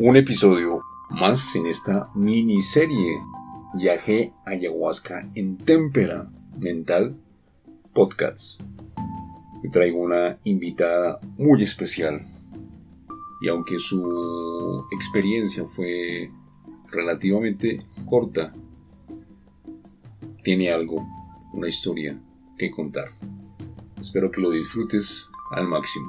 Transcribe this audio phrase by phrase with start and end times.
[0.00, 3.20] un episodio más en esta miniserie
[3.74, 7.16] Viaje Ayahuasca en Témpera Mental
[7.92, 8.58] Podcasts.
[9.60, 12.24] Hoy traigo una invitada muy especial
[13.40, 16.30] y aunque su experiencia fue
[16.92, 18.52] relativamente corta,
[20.44, 21.04] tiene algo,
[21.52, 22.16] una historia
[22.56, 23.10] que contar.
[24.00, 26.08] Espero que lo disfrutes al máximo.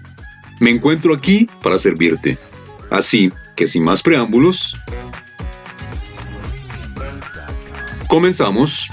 [0.61, 2.37] Me encuentro aquí para servirte.
[2.91, 4.79] Así que sin más preámbulos,
[8.07, 8.87] comenzamos.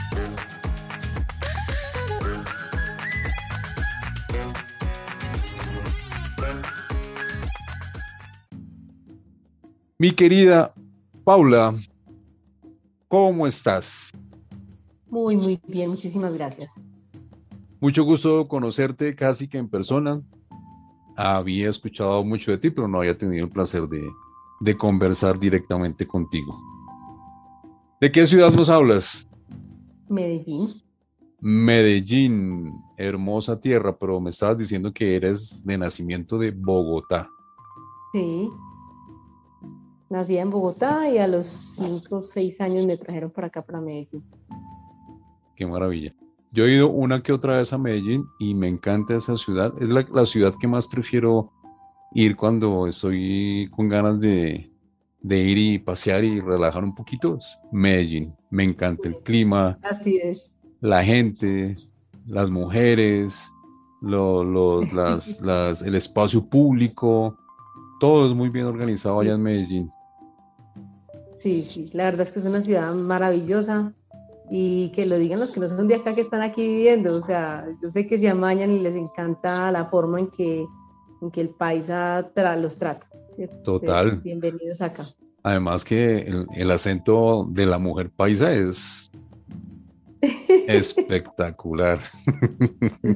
[9.99, 10.73] Mi querida
[11.23, 11.79] Paula,
[13.09, 14.11] ¿cómo estás?
[15.11, 16.81] Muy, muy bien, muchísimas gracias.
[17.79, 20.23] Mucho gusto conocerte casi que en persona
[21.19, 26.57] había escuchado mucho de ti, pero no había tenido el placer de, conversar directamente contigo.
[28.01, 29.29] ¿De qué ciudad nos hablas?
[30.09, 30.81] Medellín.
[31.41, 37.29] Medellín, hermosa tierra, pero me estabas diciendo que eres de nacimiento de Bogotá.
[38.13, 38.49] Sí.
[40.11, 43.81] Nací en Bogotá y a los 5 o 6 años me trajeron para acá, para
[43.81, 44.25] Medellín.
[45.57, 46.15] Qué maravilla.
[46.53, 49.73] Yo he ido una que otra vez a Medellín y me encanta esa ciudad.
[49.81, 51.53] Es la, ciudad que más prefiero
[52.13, 54.71] ir cuando estoy con ganas de,
[55.23, 57.39] ir y pasear y relajar un poquito.
[57.71, 58.35] Medellín.
[58.51, 59.79] Me encanta el clima.
[59.83, 60.53] Así es.
[60.81, 61.77] La gente,
[62.27, 63.35] las mujeres,
[64.01, 67.37] las, el espacio público.
[68.01, 69.91] Todo es muy bien organizado allá en Medellín.
[71.37, 73.93] Sí, sí, la verdad es que es una ciudad maravillosa
[74.51, 77.15] y que lo digan los que no son de acá que están aquí viviendo.
[77.15, 80.67] O sea, yo sé que se amañan y les encanta la forma en que,
[81.23, 83.07] en que el paisa los trata.
[83.65, 84.19] Total.
[84.19, 85.05] Bienvenidos acá.
[85.43, 89.11] Además que el, acento de la mujer paisa es
[90.67, 92.01] espectacular.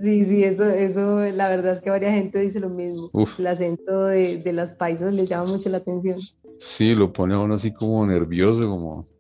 [0.01, 3.11] Sí, sí, eso, eso, la verdad es que varias gente dice lo mismo.
[3.39, 6.21] El acento de, de los paisas les llama mucho la atención.
[6.61, 9.12] Sí, lo pone a uno así como nervioso, como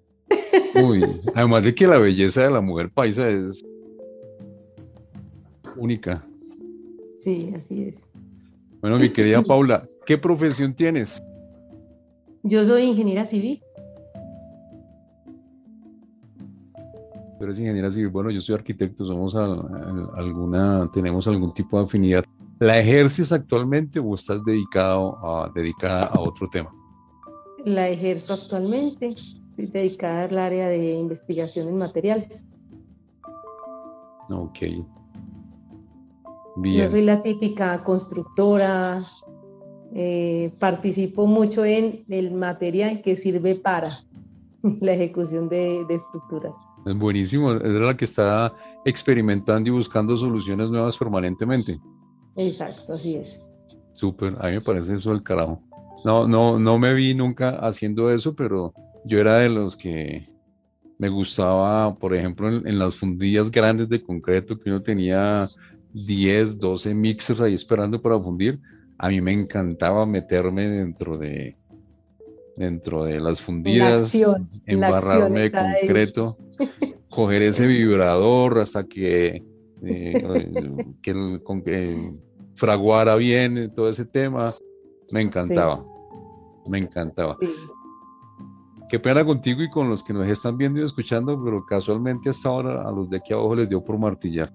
[0.74, 1.04] Uy,
[1.34, 3.64] además de que la belleza de la mujer paisa es
[5.76, 6.24] única.
[7.20, 8.08] Sí, así es.
[8.80, 11.22] Bueno, mi querida Paula, ¿qué profesión tienes?
[12.42, 13.62] Yo soy ingeniera civil.
[17.38, 18.08] Tú eres ingeniera civil.
[18.08, 22.24] Bueno, yo soy arquitecto, somos alguna, tenemos algún tipo de afinidad.
[22.58, 26.70] ¿La ejerces actualmente o estás dedicado a, dedicada a otro tema?
[27.64, 29.14] La ejerzo actualmente
[29.56, 32.48] dedicada al área de investigación en materiales.
[34.28, 34.58] Ok.
[36.56, 36.82] Bien.
[36.82, 39.02] Yo soy la típica constructora,
[39.94, 43.90] eh, participo mucho en el material que sirve para
[44.80, 46.56] la ejecución de, estructuras.
[46.86, 48.52] Es buenísimo, es la que está
[48.84, 51.78] experimentando y buscando soluciones nuevas permanentemente.
[52.36, 53.40] Exacto, así es.
[53.94, 55.60] Súper, a mí me parece eso el carajo.
[56.04, 60.26] No, no, no me vi nunca haciendo eso, pero yo era de los que
[60.98, 65.48] me gustaba, por ejemplo, en, las fundillas grandes de concreto que uno tenía
[65.92, 68.60] 10, 12 mixers ahí esperando para fundir.
[68.98, 71.56] A mí me encantaba meterme dentro de
[72.56, 74.14] dentro de las fundidas,
[74.66, 76.36] embarrarme de concreto,
[77.08, 79.42] coger ese vibrador hasta que,
[79.82, 80.24] eh,
[81.02, 82.12] que,
[82.54, 84.52] fraguara bien todo ese tema.
[85.10, 85.84] Me encantaba,
[86.68, 87.36] me encantaba.
[88.92, 92.46] Qué pena contigo y con los que nos están viendo y escuchando, pero casualmente hasta
[92.50, 94.52] ahora a los de aquí abajo les dio por martillar.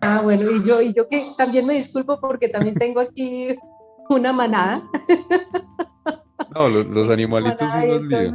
[0.00, 3.48] Ah, bueno, y yo, y yo que también me disculpo porque también tengo aquí
[4.08, 4.82] una manada.
[6.54, 8.34] No, los, animalitos son los líos.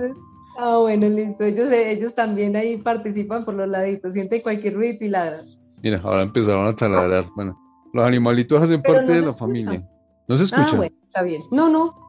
[0.60, 1.44] Ah, bueno, listo.
[1.44, 4.13] Ellos, ellos también ahí participan por los laditos.
[4.13, 5.48] Sienten cualquier ruido y ladran.
[5.81, 7.25] Mira, ahora empezaron a taladrar.
[7.36, 7.60] Bueno,
[7.94, 9.84] los animalitos hacen parte de la familia.
[10.28, 10.69] ¿No se escucha?
[10.72, 11.42] Ah, bueno, está bien.
[11.51, 12.03] No, no.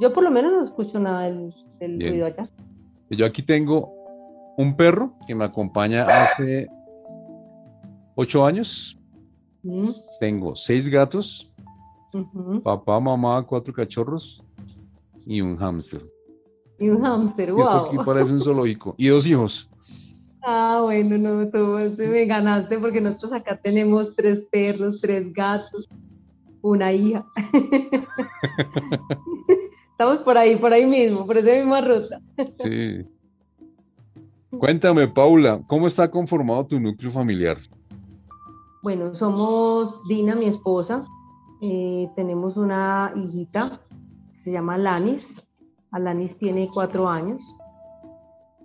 [0.00, 2.48] Yo por lo menos no escucho nada del, ruido allá.
[3.10, 3.92] Yo aquí tengo
[4.56, 6.68] un perro que me acompaña hace
[8.14, 8.96] ocho años.
[9.62, 9.90] Mm.
[10.20, 11.50] Tengo seis gatos,
[12.62, 14.42] papá, mamá, cuatro cachorros
[15.24, 16.02] y un hámster.
[16.78, 17.62] Y un hámster, wow.
[17.62, 18.94] Esto aquí parece un zoológico.
[18.98, 19.68] Y dos hijos.
[20.42, 25.88] Ah, bueno, no, tú me ganaste porque nosotros acá tenemos tres perros, tres gatos,
[26.62, 27.26] una hija.
[29.98, 32.20] Estamos por ahí, por ahí mismo, por esa misma ruta.
[32.62, 33.00] Sí.
[34.50, 37.56] Cuéntame, Paula, ¿cómo está conformado tu núcleo familiar?
[38.82, 41.06] Bueno, somos Dina, mi esposa.
[41.62, 43.80] Eh, tenemos una hijita
[44.34, 45.42] que se llama Lanis.
[45.92, 47.56] Alanis tiene cuatro años.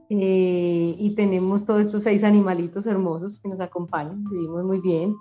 [0.10, 4.22] Eh, y tenemos todos estos seis animalitos hermosos que nos acompañan.
[4.26, 5.16] Vivimos muy bien.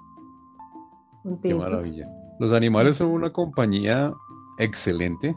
[1.40, 2.08] Qué maravilla.
[2.40, 4.12] Los animales son una compañía
[4.58, 5.36] excelente.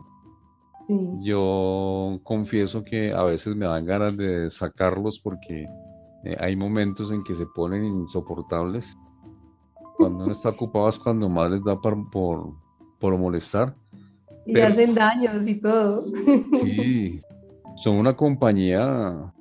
[1.21, 5.67] Yo confieso que a veces me dan ganas de sacarlos porque
[6.25, 8.85] eh, hay momentos en que se ponen insoportables.
[9.97, 11.97] Cuando uno está ocupado es cuando más les da por,
[12.99, 13.73] por, molestar.
[14.45, 16.05] Y hacen daños y todo.
[16.61, 17.21] Sí,
[17.81, 19.33] son una compañía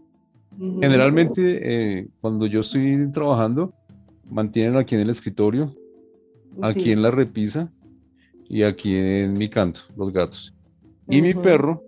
[0.58, 3.72] Generalmente, eh, cuando yo estoy trabajando,
[4.28, 5.74] mantienen aquí en el escritorio,
[6.60, 7.70] aquí en la repisa
[8.48, 10.54] y aquí en mi canto, los gatos.
[11.12, 11.82] Y mi perro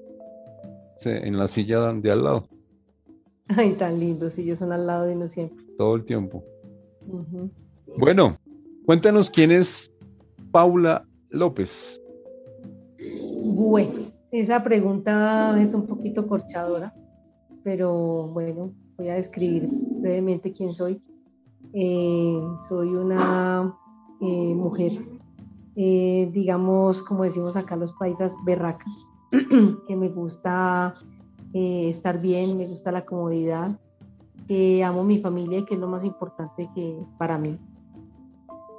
[1.04, 2.48] en la silla de al lado.
[3.48, 5.58] Ay, tan lindo, si ellos son al lado de uno siempre.
[5.76, 6.42] Todo el tiempo.
[7.98, 8.38] Bueno,
[8.86, 9.92] cuéntanos quién es
[10.50, 12.00] Paula López.
[13.44, 16.94] Bueno, esa pregunta es un poquito corchadora
[17.64, 19.66] pero bueno, voy a describir
[20.00, 21.02] brevemente quién soy.
[21.72, 23.74] Eh, soy una
[24.20, 24.92] eh, mujer,
[25.74, 28.84] eh, digamos, como decimos acá los países, berraca,
[29.88, 30.94] que me gusta
[31.52, 33.78] estar bien, me gusta la comodidad,
[34.48, 37.58] que amo mi familia y que es lo más importante que para mí,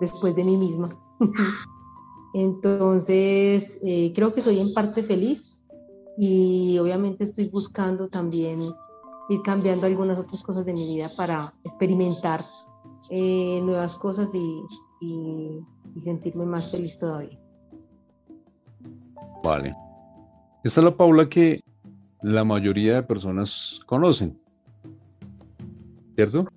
[0.02, 0.90] después de mí misma.
[2.34, 3.80] Entonces,
[4.14, 5.62] creo que soy en parte feliz,
[6.18, 8.62] y obviamente estoy buscando también
[9.30, 12.44] ir cambiando algunas otras cosas de mi vida para experimentar
[13.10, 14.64] eh, nuevas cosas y,
[15.98, 17.40] sentirme más feliz todavía.
[19.44, 19.74] Vale.
[20.66, 21.62] Esta es la Paula que
[22.24, 24.36] la mayoría de personas conocen,
[26.16, 26.48] ¿cierto?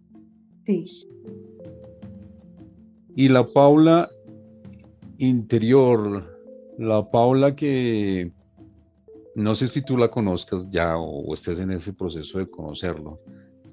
[0.64, 0.86] Sí.
[3.14, 4.08] Y la Paula
[5.18, 6.24] interior,
[6.78, 8.32] la Paula que
[9.34, 13.20] no sé si tú la conozcas ya o estés en ese proceso de conocerlo.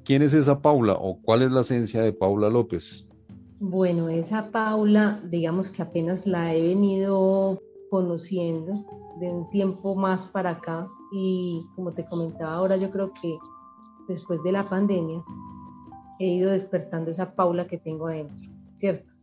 [0.04, 3.06] ¿Quién es esa Paula o cuál es la esencia de Paula López?
[3.62, 7.62] Bueno, esa Paula, digamos que apenas la he venido
[7.96, 8.84] conociendo
[9.22, 13.38] de un tiempo más para acá y como te comentaba ahora, yo creo que
[14.10, 15.24] después de la pandemia
[16.20, 19.14] he ido despertando esa Paula que tengo adentro, ¿cierto?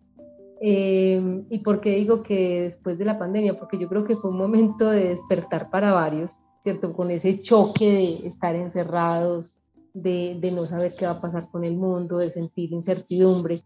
[0.59, 3.59] Em, ¿Y por qué digo que después de la pandemia?
[3.59, 6.95] Porque yo creo que fue un momento de despertar para varios, ¿cierto?
[6.95, 9.59] Con ese choque de estar encerrados,
[9.93, 13.65] de, de, no saber qué va a pasar con el mundo, de sentir incertidumbre.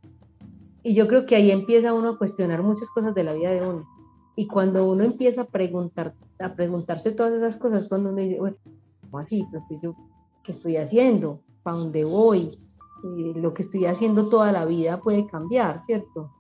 [0.83, 3.65] Y yo creo que ahí empieza uno a cuestionar muchas cosas de la vida de
[3.65, 3.96] uno.
[4.37, 8.57] Y cuando uno empieza a, preguntar, a preguntarse todas esas cosas, cuando uno dice, bueno,
[9.03, 9.47] ¿cómo así?
[9.83, 9.97] yo,
[10.43, 11.41] ¿Qué estoy haciendo?
[11.63, 12.59] ¿Para dónde voy?
[13.03, 16.31] Eh, lo que estoy haciendo toda la vida puede cambiar, ¿cierto?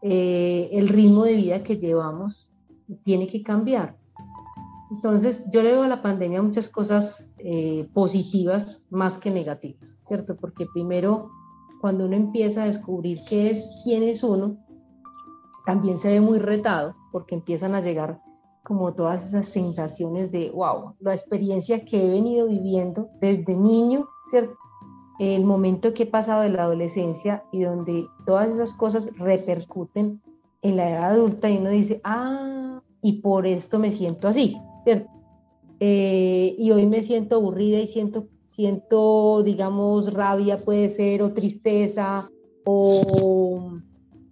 [0.00, 2.48] Eh, el ritmo de vida que llevamos
[3.04, 3.96] tiene que cambiar.
[4.90, 10.36] Entonces, yo le veo a la pandemia muchas cosas eh, positivas más que negativas, ¿cierto?
[10.36, 11.30] Porque primero,
[11.80, 14.58] cuando uno empieza a descubrir qué es, quién es uno,
[15.64, 18.20] también se ve muy retado, porque empiezan a llegar
[18.64, 24.56] como todas esas sensaciones de, wow, la experiencia que he venido viviendo desde niño, ¿cierto?
[25.18, 30.20] el momento que he pasado de la adolescencia y donde todas esas cosas repercuten
[30.62, 35.10] en la edad adulta y uno dice, ah, y por esto me siento así, ¿cierto?
[35.80, 42.30] Eh, y hoy me siento aburrida y siento, siento, digamos, rabia puede ser, o tristeza,
[42.64, 43.51] o,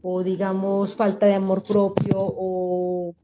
[0.03, 3.15] o digamos, falta de amor propio, o,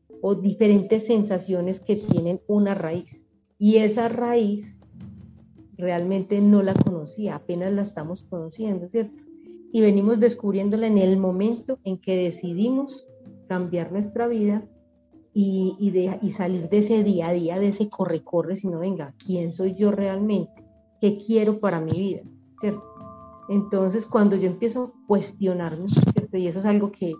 [0.43, 3.23] diferentes sensaciones que tienen una raíz.
[3.59, 4.81] Y esa raíz
[5.79, 9.23] realmente no la conocía, apenas la estamos conociendo, ¿cierto?
[9.73, 13.07] Y venimos descubriéndola en el momento en que decidimos
[13.47, 14.67] cambiar nuestra vida
[15.33, 19.75] y, y, salir de ese día a día, de ese corre-corre, sino venga, ¿quién soy
[19.75, 20.65] yo realmente?
[21.01, 22.23] ¿Qué quiero para mi vida?
[22.61, 22.83] ¿Cierto?
[23.49, 25.87] Entonces, cuando yo empiezo a cuestionarme,
[26.33, 27.15] y eso es algo que,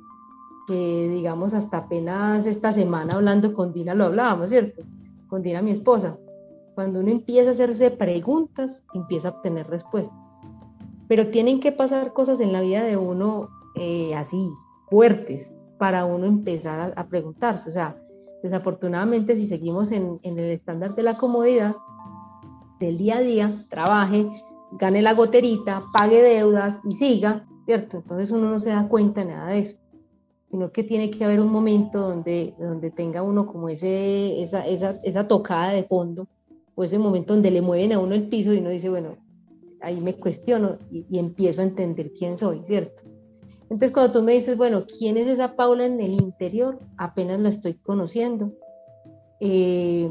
[0.69, 4.83] digamos, hasta apenas esta semana hablando con Dina lo hablábamos, ¿cierto?
[5.29, 6.19] Con Dina, mi esposa.
[6.75, 10.17] Cuando uno empieza a hacerse preguntas, empieza a obtener respuestas.
[11.09, 14.51] Pero tienen que pasar cosas en la vida de uno eh, así,
[14.91, 17.71] fuertes, para uno empezar a, preguntarse.
[17.71, 17.97] O sea,
[18.43, 21.77] desafortunadamente, si seguimos en, en el estándar de la comodidad,
[22.81, 24.29] del día a día, trabaje,
[24.73, 27.99] gane la goterita, pague deudas y siga, ¿cierto?
[27.99, 29.77] Entonces uno no se da cuenta nada de eso,
[30.51, 35.01] sino que tiene que haber un momento donde, donde tenga uno como ese, esa, esa,
[35.03, 36.29] esa tocada de fondo,
[36.75, 39.17] o ese momento donde le mueven a uno el piso y uno dice, bueno,
[39.81, 43.03] ahí me cuestiono y, empiezo a entender quién soy, ¿cierto?
[43.63, 46.79] Entonces cuando tú me dices, bueno, ¿quién es esa Paula en el interior?
[46.97, 48.53] Apenas la estoy conociendo.
[49.41, 50.11] Eh,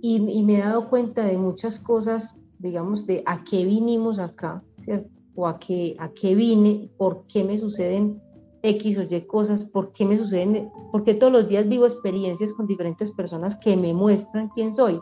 [0.00, 4.62] y, y, me he dado cuenta de muchas cosas digamos, de a qué vinimos acá,
[4.80, 5.13] ¿cierto?
[5.36, 8.20] O a qué, a qué vine, por qué me suceden
[8.62, 12.66] X o Y cosas, por qué me suceden, porque todos los días vivo experiencias con
[12.66, 15.00] diferentes personas que me muestran quién soy.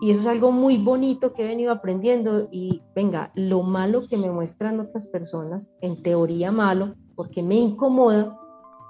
[0.00, 4.16] Y eso es algo muy bonito que he venido aprendiendo y venga, lo malo que
[4.16, 8.38] me muestran otras personas, en teoría malo, porque me incomoda,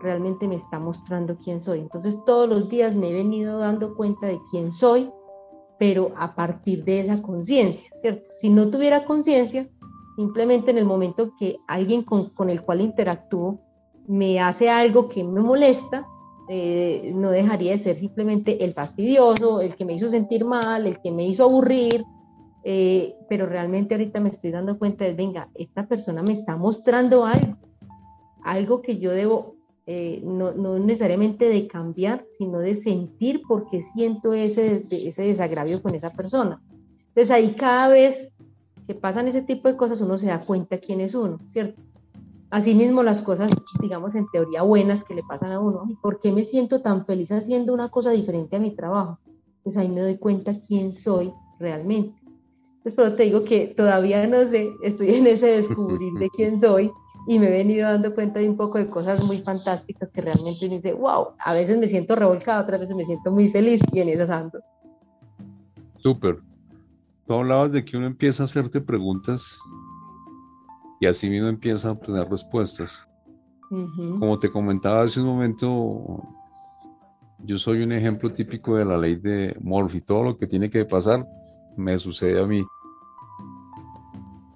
[0.00, 1.80] realmente me está mostrando quién soy.
[1.80, 5.10] Entonces todos los días me he venido dando cuenta de quién soy
[5.78, 8.30] pero a partir de esa conciencia, ¿cierto?
[8.40, 9.68] Si no tuviera conciencia,
[10.18, 13.60] simplemente en el momento que alguien con, con, el cual interactúo
[14.08, 16.08] me hace algo que me molesta,
[16.48, 20.98] eh, no dejaría de ser simplemente el fastidioso, el que me hizo sentir mal, el
[20.98, 22.04] que me hizo aburrir,
[22.64, 27.24] eh, pero realmente ahorita me estoy dando cuenta de, venga, esta persona me está mostrando
[27.24, 27.56] algo,
[28.42, 29.54] algo que yo debo
[29.86, 35.80] eh, no, no, necesariamente de cambiar, sino de sentir por qué siento ese, ese desagravio
[35.80, 36.60] con esa persona.
[37.06, 38.32] Entonces ahí cada vez
[38.88, 41.82] que pasan ese tipo de cosas uno se da cuenta quién es uno, ¿cierto?
[42.48, 43.52] Asimismo las cosas,
[43.82, 47.30] digamos, en teoría buenas que le pasan a uno, ¿por qué me siento tan feliz
[47.30, 49.18] haciendo una cosa diferente a mi trabajo?
[49.62, 51.30] Pues ahí me doy cuenta quién soy
[51.60, 52.18] realmente.
[52.78, 56.90] Entonces, pero te digo que todavía no sé, estoy en ese descubrir de quién soy,
[57.26, 60.66] y me he venido dando cuenta de un poco de cosas muy fantásticas que realmente
[60.66, 64.00] me dice, wow, a veces me siento revolcada, otras veces me siento muy feliz y
[64.00, 64.60] en esas ando.
[65.98, 66.47] Súper.
[67.28, 69.58] Tú hablabas de que uno empieza a hacerte preguntas
[70.98, 73.06] y así mismo empieza a obtener respuestas.
[73.68, 76.22] Como te comentaba hace un momento,
[77.44, 80.00] yo soy un ejemplo típico de la ley de Murphy.
[80.00, 81.26] Todo lo que tiene que pasar
[81.76, 82.64] me sucede a mí.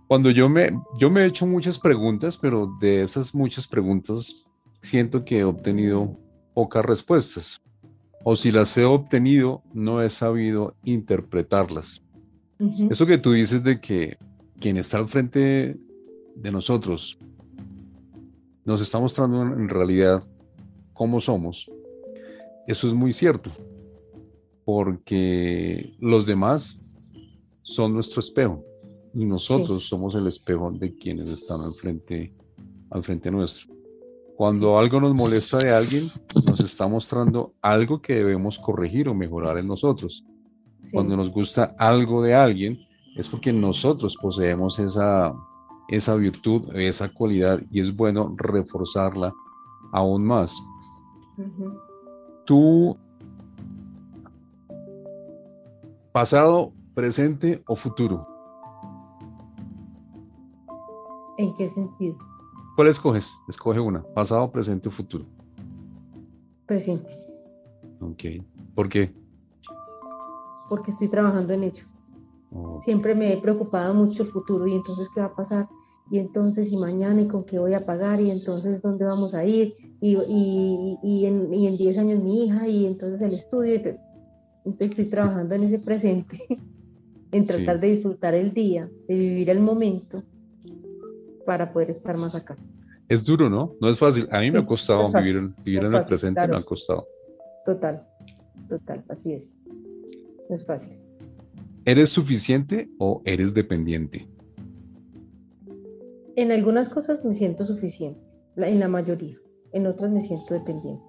[0.06, 4.34] Cuando yo me, yo me he hecho muchas preguntas, pero de esas muchas preguntas
[4.80, 6.16] siento que he obtenido
[6.54, 7.60] pocas respuestas.
[8.24, 12.02] O si las he obtenido, no he sabido interpretarlas.
[12.90, 14.16] Eso que tú dices de que
[14.60, 15.76] quien está al frente
[16.36, 17.18] de nosotros
[18.64, 20.22] nos está mostrando en realidad
[20.92, 21.66] cómo somos,
[22.68, 23.50] eso es muy cierto,
[24.64, 26.78] porque los demás
[27.62, 28.64] son nuestro espejo
[29.14, 32.32] y nosotros somos el espejo de quienes están al frente,
[32.90, 33.66] al frente nuestro.
[34.36, 36.04] Cuando algo nos molesta de alguien,
[36.46, 40.24] nos está mostrando algo que debemos corregir o mejorar en nosotros.
[40.90, 42.78] Cuando nos gusta algo de alguien,
[43.16, 45.32] es porque nosotros poseemos esa,
[45.88, 49.32] esa virtud, esa cualidad, y es bueno reforzarla
[49.92, 50.52] aún más.
[52.44, 52.96] Tú,
[56.12, 58.26] pasado, presente o futuro,
[61.38, 62.16] ¿En qué sentido?
[62.76, 63.38] ¿Cuál escoges?
[63.48, 65.24] Escoge una, pasado, presente o futuro.
[66.66, 67.12] Presente.
[68.00, 68.44] Ok.
[68.74, 69.12] ¿Por qué?
[70.72, 71.84] Porque estoy trabajando en ello.
[72.80, 75.68] Siempre me he preocupado mucho el futuro y entonces qué va a pasar
[76.10, 79.44] y entonces y mañana y con qué voy a pagar y entonces dónde vamos a
[79.44, 83.74] ir y, y, y, en, 10 años mi hija y entonces el estudio.
[84.64, 86.38] Entonces estoy trabajando en ese presente,
[87.32, 90.22] en tratar de disfrutar el día, de vivir el momento
[91.44, 92.56] para poder estar más acá.
[93.10, 93.72] Es duro, ¿no?
[93.78, 94.26] No es fácil.
[94.30, 97.06] A mí me ha costado vivir, vivir en el presente, me ha costado.
[97.66, 98.08] Total,
[98.70, 99.54] total, así es.
[100.52, 100.98] Es fácil.
[101.86, 104.28] ¿Eres suficiente o eres dependiente?
[106.36, 108.20] En algunas cosas me siento suficiente,
[108.56, 109.36] en la mayoría.
[109.72, 111.02] En otras me siento dependiente.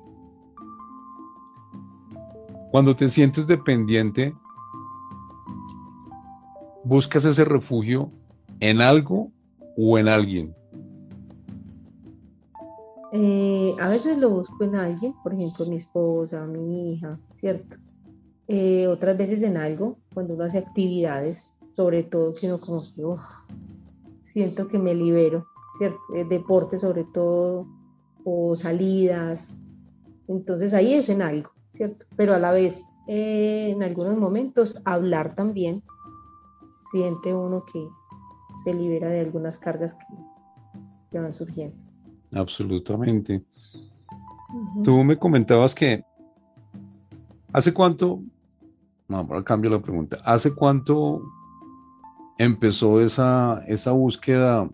[2.72, 4.34] Cuando te sientes dependiente,
[6.86, 8.10] buscas ese refugio
[8.62, 9.30] en algo
[9.78, 10.56] o en alguien?
[13.12, 17.83] Eh, a veces lo busco en alguien, por ejemplo, mi esposa, mi hija, ¿cierto?
[18.48, 23.04] Eh, otras veces en algo, cuando uno hace actividades, sobre todo que uno como que,
[24.22, 25.48] siento que me libero,
[25.78, 26.00] ¿cierto?
[26.16, 27.66] Eh, deporte sobre todo,
[28.24, 29.58] o salidas.
[30.28, 32.06] Entonces ahí es en algo, ¿cierto?
[32.16, 35.84] Pero a la vez, eh, en algunos momentos, hablar también,
[36.92, 37.88] siente uno que
[38.64, 40.06] se libera de algunas cargas que,
[41.12, 41.78] que van surgiendo.
[42.32, 43.42] Absolutamente.
[44.84, 46.04] Tú me comentabas que
[47.52, 48.22] hace cuánto,
[49.10, 51.22] ahora cambio la pregunta, ¿hace cuánto
[52.38, 54.70] empezó esa, esa búsqueda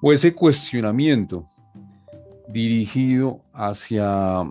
[0.00, 1.48] o ese cuestionamiento
[2.48, 4.42] dirigido hacia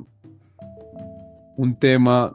[1.56, 2.34] un tema,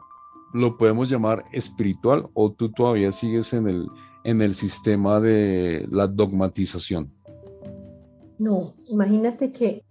[0.53, 3.87] lo podemos llamar espiritual, o tú todavía sigues en el,
[4.23, 7.11] en el sistema de la dogmatización?
[8.39, 9.83] No, imagínate que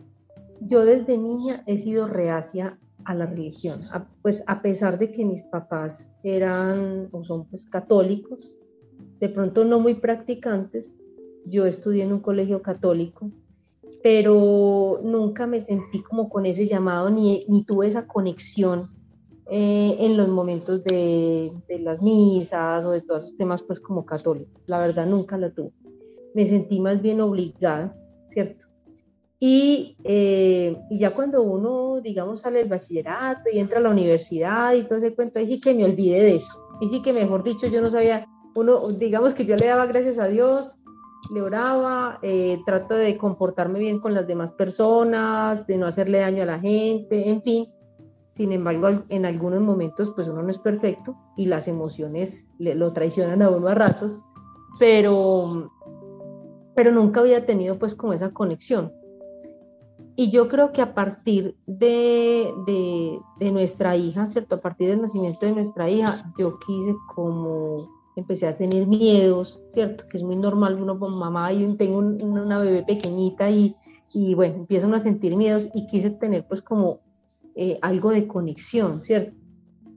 [0.61, 3.80] yo desde niña he sido reacia a la religión,
[4.20, 8.52] pues a pesar de que mis papás eran o son pues católicos,
[9.18, 10.98] de pronto no muy practicantes,
[11.46, 13.30] yo estudié en un colegio católico,
[14.02, 18.90] pero nunca me sentí como con ese llamado ni, ni tuve esa conexión
[19.50, 24.04] eh, en los momentos de, de, las misas o de todos esos temas pues como
[24.04, 24.60] católico.
[24.66, 25.72] La verdad nunca la tuve.
[26.34, 27.96] Me sentí más bien obligada,
[28.28, 28.66] ¿cierto?
[29.40, 34.75] Y, eh, y, ya cuando uno, digamos, sale del bachillerato y entra a la universidad
[34.75, 36.68] y todo ese cuento, ahí sí que me olvidé de eso.
[36.80, 40.18] Y sí que, mejor dicho, yo no sabía, uno, digamos que yo le daba gracias
[40.18, 40.78] a Dios,
[41.33, 46.42] le oraba, eh, trato de comportarme bien con las demás personas, de no hacerle daño
[46.42, 47.68] a la gente, en fin.
[48.28, 52.92] Sin embargo, en algunos momentos, pues uno no es perfecto y las emociones le, lo
[52.92, 54.21] traicionan a uno a ratos,
[54.78, 55.73] pero,
[56.75, 58.92] pero nunca había tenido pues como esa conexión.
[60.20, 62.52] Y yo creo que a partir de,
[63.38, 64.57] de, nuestra hija, ¿cierto?
[64.57, 70.09] A partir del nacimiento de nuestra hija, yo quise como, empecé a tener miedos, ¿cierto?
[70.09, 73.76] Que es muy normal, uno como mamá, y tengo una bebé pequeñita y,
[74.12, 76.98] y bueno, empiezan a sentir miedos y quise tener pues como
[77.54, 79.37] eh, algo de conexión, ¿cierto?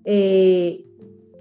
[0.06, 0.86] Eh,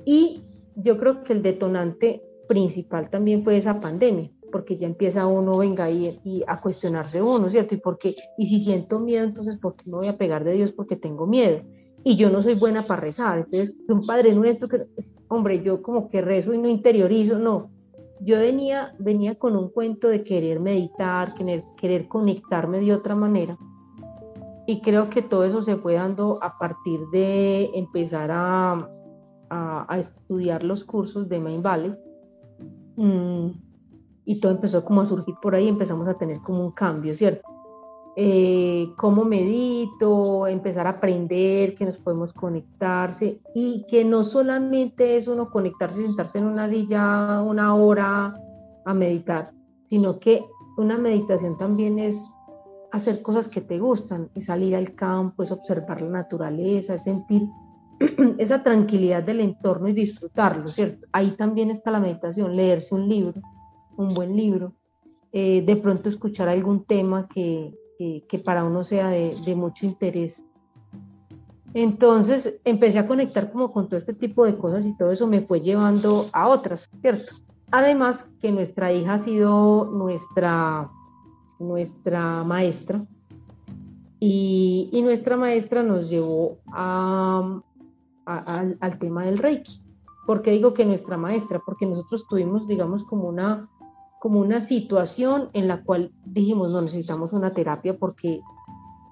[0.07, 0.41] y
[0.77, 5.91] yo creo que el detonante principal también fue esa pandemia, porque ya empieza uno, venga,
[5.91, 7.75] y, y a cuestionarse uno, ¿cierto?
[7.75, 10.73] Y, porque, y si siento miedo, entonces, ¿por qué me voy a pegar de Dios?
[10.73, 11.63] Porque tengo miedo.
[12.05, 13.39] Y yo no soy buena para rezar.
[13.39, 14.87] Entonces, un padre nuestro que,
[15.29, 17.71] hombre, yo como que rezo y no interiorizo, no.
[18.21, 23.57] Yo venía, venía con un cuento de querer meditar, querer, querer conectarme de otra manera.
[24.67, 28.89] Y creo que todo eso se fue dando a partir de empezar a,
[29.51, 31.95] a, estudiar los cursos de Main Valley.
[32.97, 33.51] Mm,
[34.31, 37.43] y todo empezó como a surgir por ahí, empezamos a tener como un cambio, ¿cierto?
[38.15, 45.27] Eh, cómo medito, empezar a aprender que nos podemos conectarse y que no solamente es
[45.27, 48.33] uno conectarse, sentarse en una silla una hora
[48.85, 49.51] a meditar,
[49.89, 50.45] sino que
[50.77, 52.31] una meditación también es
[52.93, 57.43] hacer cosas que te gustan, es salir al campo, es observar la naturaleza, es sentir
[58.39, 61.09] esa tranquilidad del entorno y disfrutarlo, ¿cierto?
[61.11, 63.43] Ahí también está la meditación, leerse un libro,
[64.01, 64.73] un buen libro,
[65.33, 67.75] eh, de pronto escuchar algún tema que,
[68.29, 70.45] que, para uno sea de, mucho interés.
[71.75, 75.43] Entonces empecé a conectar como con todo este tipo de cosas y todo eso me
[75.43, 77.35] fue llevando a otras, ¿cierto?
[77.71, 80.91] Además que nuestra hija ha sido nuestra,
[81.61, 83.07] nuestra maestra
[84.19, 87.61] y, y nuestra maestra nos llevó a,
[88.25, 89.81] al, al tema del Reiki.
[90.27, 91.61] ¿Por qué digo que nuestra maestra?
[91.65, 93.70] Porque nosotros tuvimos, digamos, como una
[94.21, 98.43] como una situación en la cual dijimos, no necesitamos una terapia porque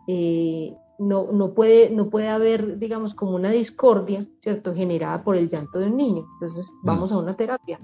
[0.07, 5.49] eh, no, no, puede, no puede haber, digamos, como una discordia, ¿cierto?, generada por el
[5.49, 6.27] llanto de un niño.
[6.35, 6.87] Entonces, mm.
[6.87, 7.81] vamos a una terapia.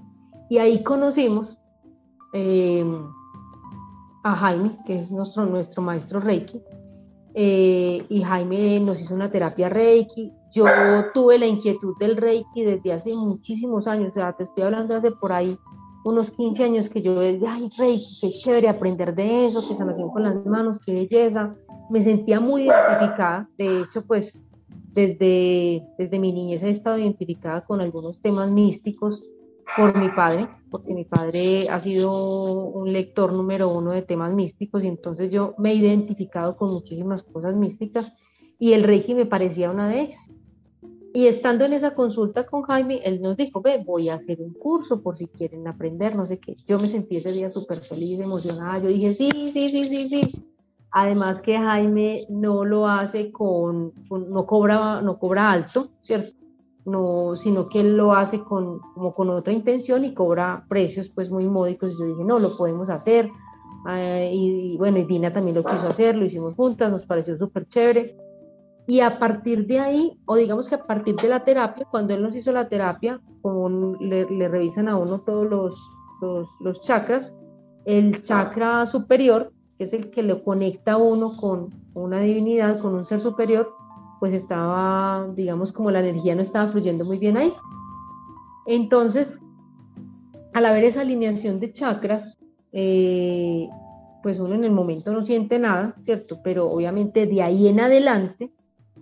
[0.50, 1.56] Y ahí conocimos
[2.34, 3.06] em,
[4.22, 6.60] a Jaime, que es nuestro, nuestro maestro Reiki,
[7.32, 10.30] eh, y Jaime nos hizo una terapia Reiki.
[10.52, 10.66] Yo
[11.14, 15.10] tuve la inquietud del Reiki desde hace muchísimos años, o sea, te estoy hablando hace
[15.10, 15.58] por ahí
[16.04, 20.10] unos 15 años que yo decía, ay, Rey, qué chévere aprender de eso, que sanación
[20.10, 21.56] con las manos, qué belleza.
[21.90, 23.48] Me sentía muy identificada.
[23.56, 24.42] De hecho, pues
[24.92, 29.22] desde, desde mi niñez he estado identificada con algunos temas místicos
[29.76, 34.84] por mi padre, porque mi padre ha sido un lector número uno de temas místicos
[34.84, 38.12] y entonces yo me he identificado con muchísimas cosas místicas
[38.58, 40.30] y el Reiki me parecía una de ellas.
[41.16, 44.52] Y estando en esa consulta con Jaime, él nos dijo, ve, voy a hacer un
[44.52, 46.56] curso por si quieren aprender, no sé qué.
[46.66, 48.80] Yo me sentí ese día súper feliz, emocionada.
[48.80, 50.44] Yo dije, sí, sí, sí, sí, sí.
[50.90, 56.32] Además que Jaime no lo hace con, no, cobra, no cobra alto, ¿cierto?
[56.84, 61.30] no, sino que él lo hace con, como con otra intención y cobra precios pues
[61.30, 61.96] muy módicos.
[61.96, 63.30] Yo dije, no, lo podemos hacer.
[63.86, 67.68] Ah, y, bueno, y Dina también lo quiso hacer, lo hicimos juntas, nos pareció súper
[67.68, 68.16] chévere.
[68.86, 72.22] Y a partir de ahí, o digamos que a partir de la terapia, cuando él
[72.22, 77.34] nos hizo la terapia, como le, revisan a uno todos los, los, los, chakras,
[77.86, 82.94] el chakra superior, que es el que lo conecta a uno con una divinidad, con
[82.94, 83.72] un ser superior,
[84.20, 87.52] pues estaba, digamos, como la energía no estaba fluyendo muy bien ahí.
[88.66, 89.42] Entonces,
[90.52, 92.38] al haber esa alineación de chakras,
[92.72, 93.68] eh,
[94.22, 96.38] pues uno en el momento no siente nada, ¿cierto?
[96.42, 98.50] Pero obviamente de ahí en adelante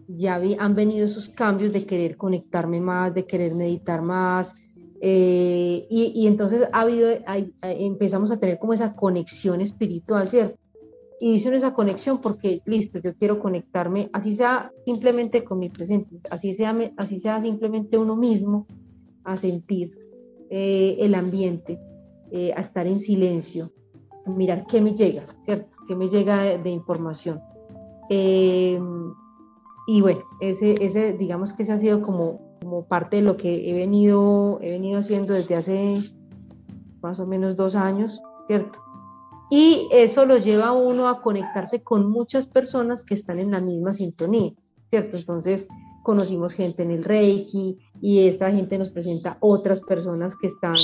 [0.09, 4.55] ya han venido esos cambios de querer conectarme más, de querer meditar más,
[5.05, 7.11] eh, y, entonces ha habido,
[7.63, 10.57] empezamos a tener como esa conexión espiritual, ¿cierto?
[11.21, 16.21] Y hice esa conexión porque, listo, yo quiero conectarme, así sea simplemente con mi presente,
[16.31, 18.67] así sea, así sea simplemente uno mismo,
[19.25, 19.99] a sentir
[20.51, 21.81] eh, el ambiente,
[22.31, 23.73] eh, a estar en silencio,
[24.27, 25.77] mirar qué me llega, ¿cierto?
[25.89, 27.41] ¿Qué me llega de, información?
[29.87, 33.71] Y bueno, ese, ese, digamos que ese ha sido como como parte de lo que
[33.71, 36.01] he venido, he venido haciendo desde hace
[37.03, 38.81] más o menos dos años, ¿cierto?
[39.51, 43.61] Y eso lo lleva a uno a conectarse con muchas personas que están en la
[43.61, 44.53] misma sintonía,
[44.91, 45.17] ¿cierto?
[45.17, 45.69] Entonces
[46.03, 50.75] conocimos gente en el Reiki y esta gente nos presenta otras personas que están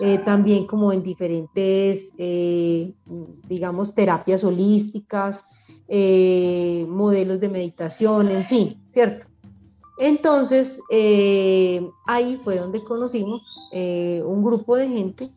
[0.00, 2.92] eh, también como en diferentes, eh,
[3.48, 5.46] digamos, terapias holísticas,
[5.88, 9.26] eh, modelos de meditación, en fin, ¿cierto?
[9.98, 10.82] Entonces,
[12.06, 15.30] ahí fue donde conocimos un grupo de gente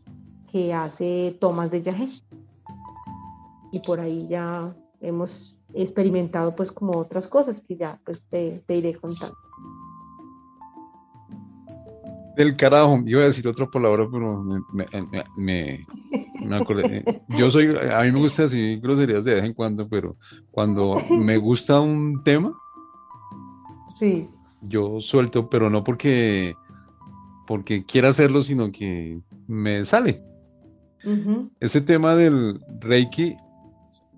[0.51, 2.09] que hace tomas de yagé.
[3.71, 8.95] Y por ahí ya hemos experimentado pues como otras cosas que ya pues te, iré
[8.95, 9.37] contando.
[12.39, 14.43] Del carajo, iba a decir otra palabra, pero
[15.37, 15.85] me,
[16.55, 17.03] acordé.
[17.37, 20.15] Yo soy, a mí me gusta decir groserías de vez en cuando, pero
[20.49, 22.53] cuando me gusta un tema,
[23.97, 24.29] sí
[24.61, 26.55] yo suelto, pero no porque,
[27.47, 30.21] porque quiera hacerlo, sino que me sale.
[31.59, 33.37] Este tema del Reiki,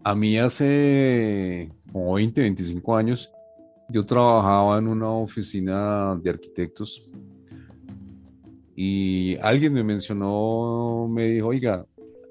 [0.04, 3.32] a mí hace como 20, 25 años,
[3.90, 7.04] yo trabajaba en una oficina de arquitectos
[8.76, 11.86] y alguien me mencionó, me dijo, oiga,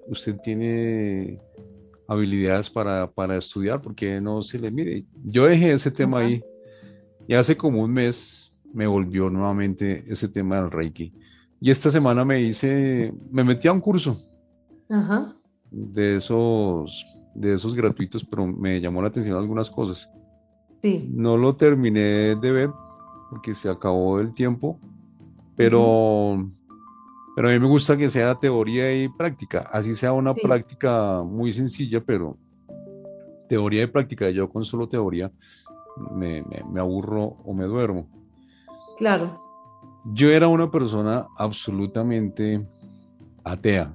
[0.08, 1.38] usted tiene
[2.08, 5.04] habilidades para, para estudiar, porque no se le mire.
[5.24, 6.42] Yo dejé ese tema ahí
[7.28, 11.12] y hace como un mes me volvió nuevamente ese tema del Reiki.
[11.60, 14.20] Y esta semana me hice, me metí a un curso
[15.70, 20.08] de esos, de esos gratuitos, pero me llamó la atención algunas cosas.
[20.82, 21.08] Sí.
[21.12, 22.70] No lo terminé de ver
[23.28, 24.80] porque se acabó el tiempo,
[25.60, 26.50] pero,
[27.36, 31.52] pero a mí me gusta que sea teoría y práctica, así sea una práctica muy
[31.52, 32.38] sencilla, pero
[33.46, 35.30] teoría y práctica, yo con solo teoría
[36.12, 36.42] me,
[36.78, 38.06] aburro o me duermo.
[38.96, 39.38] Claro.
[40.14, 42.66] Yo era una persona absolutamente
[43.44, 43.92] atea.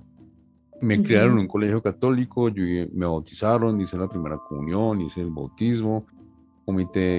[0.82, 5.32] Me criaron en un colegio católico, yo, me bautizaron, hice la primera comunión, hice el
[5.32, 6.06] bautismo,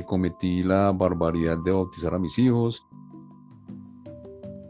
[0.07, 2.87] cometí la barbaridad de bautizar a mis hijos,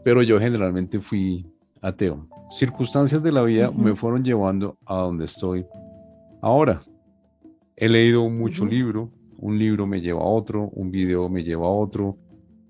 [0.07, 1.45] pero yo generalmente fui
[1.81, 2.29] ateo.
[2.57, 5.65] Circunstancias de la vida me fueron llevando a donde estoy
[6.41, 6.81] ahora.
[7.75, 11.71] He leído mucho libro, un libro me lleva a otro, un video me lleva a
[11.71, 12.15] otro,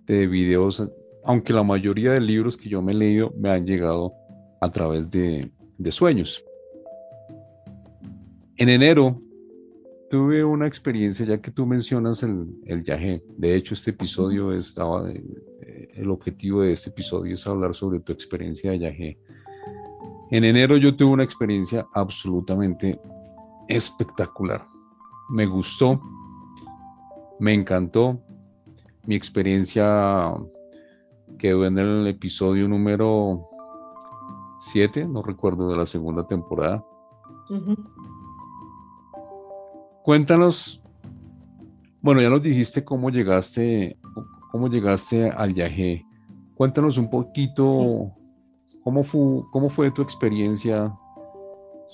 [0.07, 0.83] de videos,
[1.25, 4.13] aunque la mayoría de libros que yo me he leído me han llegado
[4.59, 5.51] a través de,
[5.91, 6.43] sueños.
[8.55, 9.15] En enero
[10.09, 13.21] tuve una experiencia, ya que tú mencionas el, el viaje.
[13.37, 15.07] De hecho, este episodio estaba,
[15.95, 19.17] el objetivo de este episodio es hablar sobre tu experiencia de viaje.
[20.31, 22.99] En enero yo tuve una experiencia absolutamente
[23.67, 24.67] espectacular.
[25.29, 26.01] Me gustó,
[27.39, 28.19] me encantó.
[29.05, 30.33] Mi experiencia
[31.39, 33.47] quedó en el episodio número
[34.71, 36.83] 7, no recuerdo, de la segunda temporada.
[40.03, 40.81] Cuéntanos,
[42.01, 43.97] bueno, ya nos dijiste cómo llegaste,
[44.51, 46.05] cómo llegaste al viaje.
[46.55, 48.11] Cuéntanos un poquito
[48.83, 50.93] cómo, fue, cómo fue tu experiencia,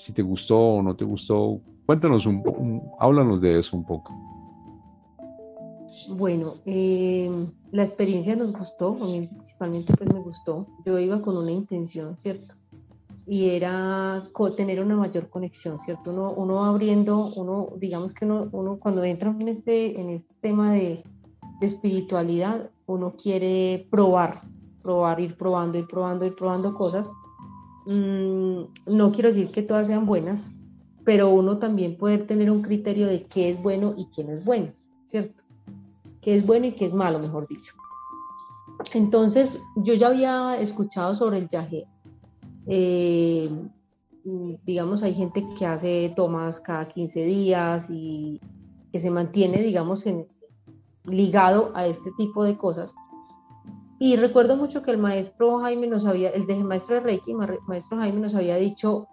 [0.05, 1.59] si te gustó o no te gustó.
[1.85, 4.13] Cuéntanos un háblanos de eso un poco.
[6.09, 7.29] Bueno, eh,
[7.71, 10.67] la experiencia nos gustó, a mí principalmente pues me gustó.
[10.85, 12.55] Yo iba con una intención, ¿cierto?
[13.25, 14.21] Y era
[14.57, 16.11] tener una mayor conexión, ¿cierto?
[16.11, 20.73] Uno, uno abriendo, uno, digamos que uno, uno cuando entra en este, en este tema
[20.73, 21.03] de,
[21.61, 24.41] espiritualidad, uno quiere probar,
[24.81, 27.11] probar, ir probando, ir probando, ir probando cosas.
[27.85, 30.57] Mm, no quiero decir que todas sean buenas,
[31.03, 34.45] pero uno también puede tener un criterio de qué es bueno y qué no es
[34.45, 34.71] bueno,
[35.05, 35.43] ¿cierto?
[36.21, 37.73] Qué es bueno y qué es malo, mejor dicho.
[38.93, 41.85] Entonces, yo ya había escuchado sobre el yaje.
[42.67, 43.49] Eh,
[44.65, 48.39] digamos, hay gente que hace tomas cada 15 días y
[48.91, 50.27] que se mantiene, digamos, en,
[51.05, 52.95] ligado a este tipo de cosas.
[53.99, 58.19] Y recuerdo mucho que el maestro Jaime nos había, el maestro de Reiki, maestro Jaime
[58.19, 59.07] nos había dicho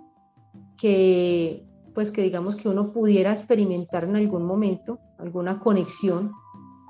[0.77, 6.33] que, pues que digamos que uno pudiera experimentar en algún momento alguna conexión,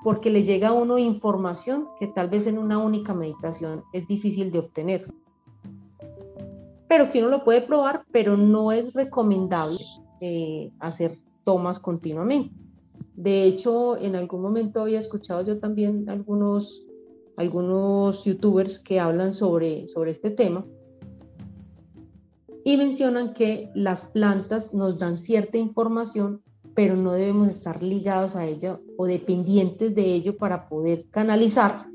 [0.03, 4.51] porque le llega a uno información que tal vez en una única meditación es difícil
[4.51, 5.05] de obtener.
[6.89, 9.79] Pero que uno lo puede probar, pero no es recomendable
[10.21, 12.55] eh, hacer tomas continuamente.
[13.21, 16.87] De hecho, en algún momento había escuchado yo también algunos,
[17.37, 20.65] algunos youtubers que hablan sobre, sobre este tema
[22.65, 26.41] y mencionan que las plantas nos dan cierta información,
[26.75, 31.89] pero no debemos estar ligados a ella o dependientes de ello para poder canalizar,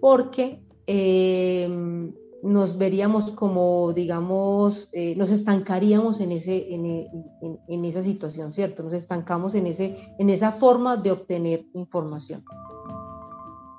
[0.00, 8.82] porque eh, nos veríamos como, digamos, eh, nos estancaríamos en, ese, en, esa situación, ¿cierto?
[8.82, 12.44] Nos estancamos en, ese, en esa forma de obtener información.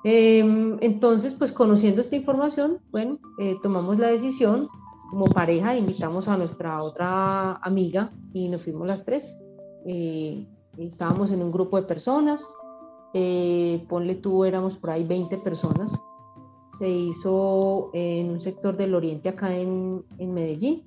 [0.04, 4.68] Em, entonces, pues conociendo esta información, bueno, eh, tomamos la decisión
[5.10, 9.38] como pareja, invitamos a nuestra otra amiga y nos fuimos las tres.
[9.86, 10.46] Eh,
[10.78, 12.46] estábamos en un grupo de personas,
[13.88, 16.00] ponle tú, éramos por ahí 20 personas
[16.78, 20.84] se hizo en un sector del oriente acá en, en Medellín.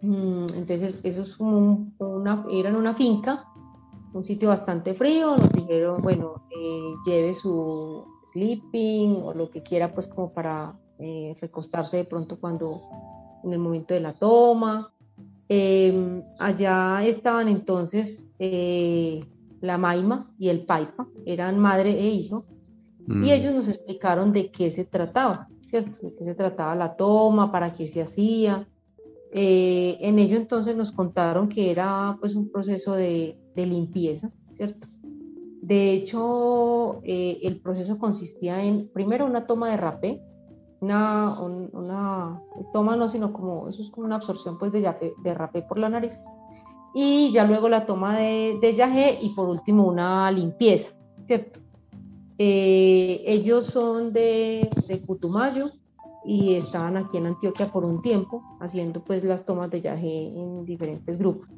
[0.00, 3.46] Mm, entonces, eso es como una, era en una finca,
[4.12, 9.92] un sitio bastante frío, nos dijeron, bueno, eh, lleve su sleeping o lo que quiera,
[9.92, 12.80] pues como para eh, recostarse de pronto cuando,
[13.42, 14.92] en el momento de la toma.
[15.48, 19.24] Em, allá estaban entonces eh,
[19.60, 22.44] la Maima y el Paipa, eran madre e hijo,
[23.06, 23.24] y mm.
[23.24, 25.98] ellos nos explicaron de qué se trataba, ¿cierto?
[26.02, 28.66] De qué se trataba la toma, para qué se hacía.
[29.32, 34.88] Eh, en ello entonces nos contaron que era pues un proceso de, de limpieza, ¿cierto?
[35.60, 40.22] De hecho, eh, el proceso consistía en, primero, una toma de rapé,
[40.80, 45.62] una, una, toma no, sino como, eso es como una absorción pues de, de rapé
[45.62, 46.18] por la nariz,
[46.94, 50.92] y ya luego la toma de, de yagé y por último una limpieza,
[51.26, 51.60] ¿cierto?
[52.38, 55.00] Eh, ellos son de, de,
[56.24, 60.64] y estaban aquí en Antioquia por un tiempo haciendo pues las tomas de yaje en
[60.64, 61.48] diferentes grupos.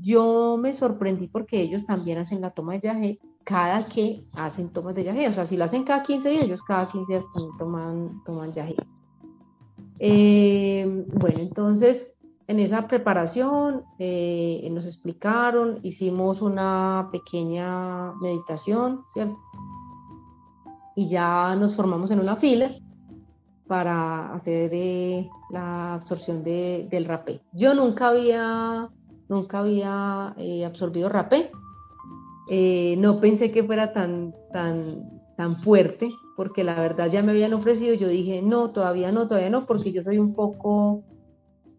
[0.00, 4.94] Yo me sorprendí porque ellos también hacen la toma de yaje cada que hacen tomas
[4.94, 5.28] de yaje.
[5.28, 8.52] O sea, si lo hacen cada 15 días, ellos cada 15 días también toman, toman
[8.52, 8.74] yaje.
[10.00, 19.38] Eh, bueno, entonces en esa preparación eh, nos explicaron, hicimos una pequeña meditación, ¿cierto?
[20.96, 22.70] Y ya nos formamos en una fila
[23.66, 27.40] para hacer eh, la absorción de, del rapé.
[27.52, 28.88] Yo nunca había,
[29.28, 31.50] nunca había eh, absorbido rapé.
[32.50, 37.54] Eh, no pensé que fuera tan, tan, tan fuerte, porque la verdad ya me habían
[37.54, 37.94] ofrecido.
[37.94, 41.02] Yo dije, no, todavía no, todavía no, porque yo soy un poco,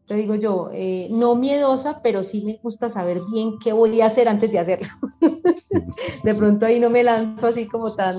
[0.06, 0.70] te digo yo,
[1.10, 4.88] no miedosa, pero sí me gusta saber bien qué voy a hacer antes de hacerlo.
[6.24, 8.16] de pronto ahí no me lanzo así como tan,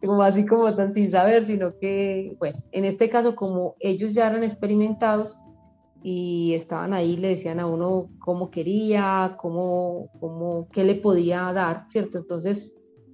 [0.00, 4.28] como así como tan sin saber, sino que, bueno, en este caso como ellos ya
[4.28, 5.38] eran experimentados
[6.02, 11.84] y estaban ahí, le decían a uno cómo quería, cómo, cómo, qué le podía dar,
[11.88, 12.18] ¿cierto?
[12.18, 12.72] Entonces,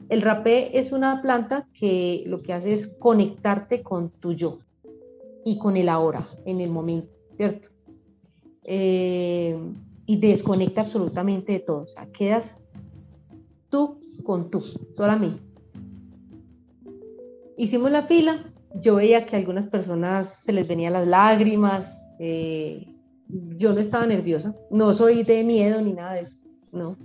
[0.08, 4.60] el rapé es una planta que lo que hace es conectarte con tu yo
[5.44, 7.70] y con el ahora, en el momento, ¿cierto?
[8.68, 9.56] Eh,
[10.06, 12.60] y desconecta absolutamente de todo, o sea, quedas
[13.68, 14.62] tú con tú,
[14.94, 15.42] solamente.
[17.56, 22.86] Hicimos la fila, yo veía que a algunas personas se les venían las lágrimas, eh,
[23.28, 26.38] yo no estaba nerviosa, no soy de miedo ni nada de eso,
[26.72, 26.96] no.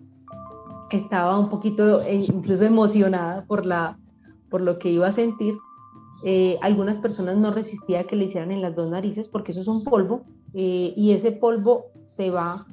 [0.92, 3.98] Estaba un poquito eh, incluso emocionada por, la,
[4.50, 5.56] por lo que iba a sentir.
[6.26, 9.68] Eh, algunas personas no resistían que le hicieran en las dos narices porque eso es
[9.68, 12.66] un polvo y ese polvo se va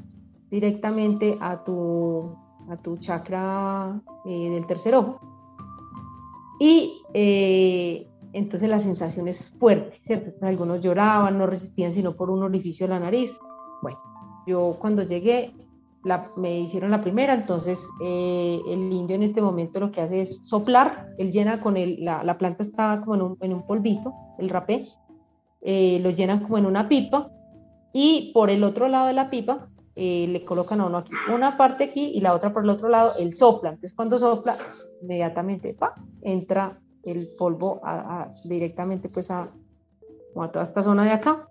[0.51, 2.37] directamente a tu
[2.69, 5.21] a tu chakra eh, del tercer ojo.
[6.61, 10.33] Y eh, entonces la sensación es fuerte, ¿cierto?
[10.45, 13.39] algunos lloraban, no resistían sino por un orificio de la nariz.
[13.83, 13.99] Bueno,
[14.47, 15.55] yo cuando llegué,
[16.37, 20.41] me hicieron la primera, entonces eh, el indio en este momento lo que hace es
[20.43, 24.13] soplar, él llena con el, la, la planta está como en un, en un polvito,
[24.39, 24.87] el rapé,
[25.61, 27.31] eh, lo llenan como en una pipa
[28.01, 31.57] y por el otro lado de la pipa eh, le colocan a uno aquí, una
[31.57, 34.57] parte aquí y la otra por el otro lado, él sopla, entonces cuando sopla,
[35.03, 37.81] inmediatamente pa, entra el polvo
[38.45, 41.49] directamente pues a, a toda esta zona de acá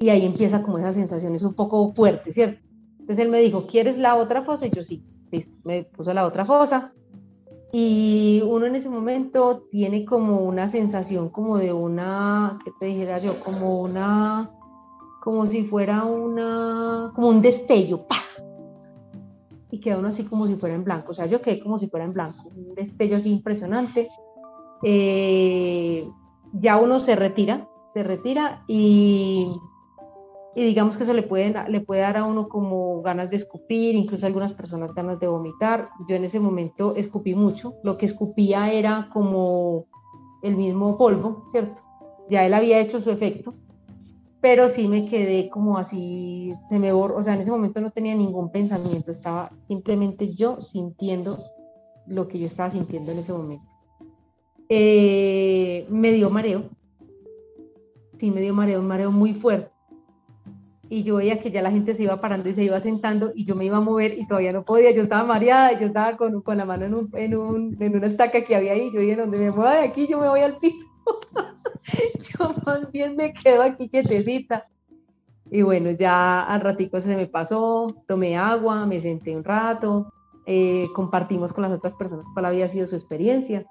[0.00, 2.60] y ahí empieza como esa sensación, es un poco fuerte, ¿cierto?
[2.98, 4.66] Entonces él me dijo, ¿quieres la otra fosa?
[4.66, 5.04] Y yo sí,
[5.62, 6.92] me puso la otra fosa.
[7.70, 13.18] Y uno en ese momento tiene como una sensación como de una, ¿qué te dijera
[13.18, 13.38] yo?
[13.38, 14.50] Como una,
[15.20, 18.16] como si fuera una, como un destello, ¡pah!
[19.70, 21.88] Y queda uno así como si fuera en blanco, o sea, yo quedé como si
[21.88, 24.08] fuera en blanco, un destello así impresionante.
[24.82, 26.08] Eh,
[26.52, 29.52] ya uno se retira, se retira y
[30.54, 33.94] y digamos que eso le puede, le puede dar a uno como ganas de escupir,
[33.94, 35.90] incluso a algunas personas ganas de vomitar.
[36.08, 39.86] Yo en ese momento escupí mucho, lo que escupía era como
[40.42, 41.82] el mismo polvo, ¿cierto?
[42.28, 43.54] Ya él había hecho su efecto,
[44.40, 47.90] pero sí me quedé como así, se me borró, o sea, en ese momento no
[47.90, 51.42] tenía ningún pensamiento, estaba simplemente yo sintiendo
[52.06, 53.74] lo que yo estaba sintiendo en ese momento.
[54.68, 56.70] Eh, me dio mareo,
[58.18, 59.70] sí me dio mareo, un mareo muy fuerte
[60.90, 63.44] y yo veía que ya la gente se iba parando y se iba sentando y
[63.44, 66.42] yo me iba a mover y todavía no podía, yo estaba mareada, yo estaba con,
[66.42, 69.14] con la mano en, un, en, un, en, una estaca que había ahí, yo dije,
[69.14, 70.84] donde me mueva de aquí, yo me voy al piso,
[72.38, 74.66] yo más bien me quedo aquí quietecita.
[75.50, 80.12] Y bueno, ya al ratico se me pasó, tomé agua, me senté un rato,
[80.46, 83.66] eh, compartimos con las otras personas cuál había sido su experiencia.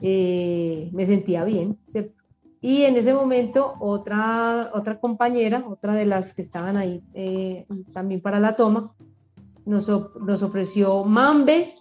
[0.00, 2.24] Eh, me sentía bien, ¿cierto?
[2.60, 8.22] Y en ese momento otra, otra compañera, otra de las que estaban ahí eh, también
[8.22, 8.94] para la toma,
[9.66, 11.74] nos, nos, ofreció mambe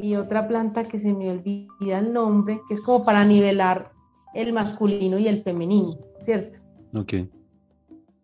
[0.00, 3.92] y otra planta que se me olvida el nombre, que es como para nivelar
[4.34, 6.58] el masculino y el femenino, ¿cierto?
[6.94, 7.14] Ok.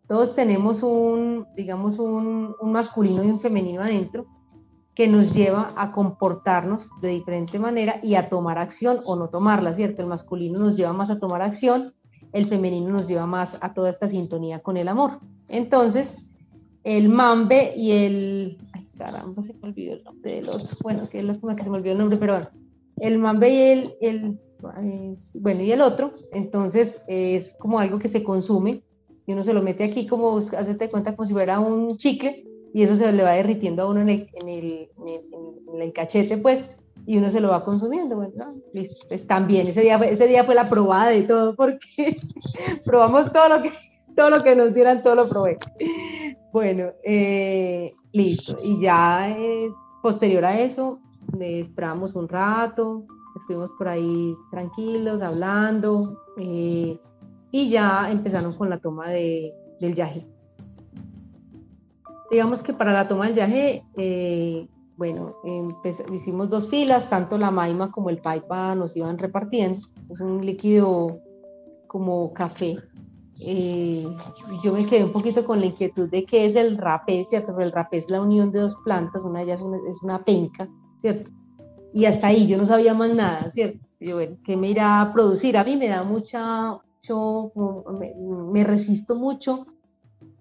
[0.06, 4.26] Todos tenemos un, digamos, un, un masculino y un femenino adentro
[4.94, 9.74] que nos lleva a comportarnos de diferente manera y a tomar acción o no tomarla,
[9.74, 10.02] ¿cierto?
[10.02, 11.92] El masculino nos lleva más a tomar acción,
[12.32, 15.20] el femenino nos lleva más a toda esta sintonía con el amor.
[15.48, 16.24] Entonces,
[16.82, 18.58] el mambe y el...
[18.72, 20.76] Ay, caramba, se me olvidó el nombre del otro.
[20.82, 22.48] Bueno, que es que se me olvidó el nombre, pero bueno.
[22.96, 23.94] El mambe y el...
[24.00, 24.40] el
[25.34, 28.82] bueno, y el otro, entonces es como algo que se consume
[29.26, 32.82] y uno se lo mete aquí como, hazte cuenta como si fuera un chicle y
[32.82, 34.90] eso se le va derritiendo a uno en el, en el,
[35.72, 38.16] en el, cachete, pues, y uno se lo va consumiendo.
[38.16, 38.32] Bueno,
[38.74, 42.20] listo, pues también ese día, fue, ese día fue la probada de todo, porque
[42.84, 43.72] probamos todo lo que,
[44.14, 45.58] todo lo que nos dieran, todo lo probé.
[46.52, 49.70] Bueno, eh, listo, y ya eh,
[50.02, 50.98] posterior a eso,
[51.40, 53.06] esperamos un rato,
[53.38, 56.98] estuvimos por ahí tranquilos, hablando, eh,
[57.50, 60.26] y ya empezaron con la toma de, del yaje
[62.30, 65.36] digamos que para la toma del viaje, eh, bueno,
[66.12, 69.86] hicimos dos filas, tanto la maima como el paipa nos iban repartiendo.
[70.10, 71.20] Es un líquido
[71.86, 72.76] como café.
[73.38, 74.06] Eh,
[74.64, 77.52] yo me quedé un poquito con la inquietud de qué es el rapé, ¿cierto?
[77.54, 80.66] Pero el rapé es la unión de dos plantas, una de ellas es una, penca,
[80.96, 81.30] ¿cierto?
[81.96, 83.78] Y hasta ahí yo no sabía más nada, ¿cierto?
[84.00, 85.56] Yo, bueno, ¿qué me irá a producir?
[85.56, 87.50] A mí me da mucha, yo
[88.52, 89.64] me resisto mucho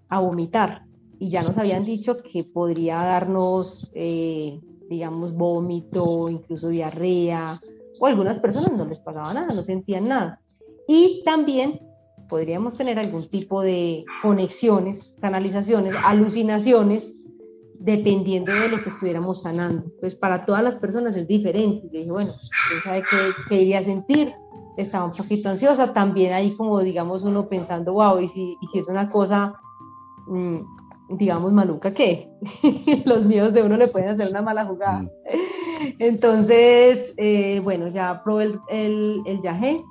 [0.10, 0.84] a vomitar,
[1.18, 7.62] y ya nos habían dicho que podría darnos, eh, digamos, vómito, incluso diarrea,
[8.02, 10.42] o algunas personas no les pasaba nada, no sentían nada.
[10.90, 11.80] Y también
[12.28, 17.16] podríamos tener algún tipo de conexiones, canalizaciones, alucinaciones,
[17.86, 19.84] dependiendo de lo que estuviéramos sanando.
[19.84, 21.88] Entonces, para todas las personas es diferente.
[21.92, 22.34] Yo dije, bueno,
[22.68, 23.18] ¿quién sabe qué,
[23.48, 24.34] qué iría a sentir?
[24.76, 28.80] Estaba un poquito ansiosa, también ahí como, digamos, uno pensando, wow, y si, y si
[28.80, 29.56] es una cosa
[30.28, 30.58] mm,
[31.10, 32.30] digamos, maluca que
[33.06, 35.02] los míos de uno le pueden hacer una mala jugada.
[35.02, 35.10] Mm.
[36.00, 39.84] Entonces, eh, bueno, ya probé el, el, el yagé.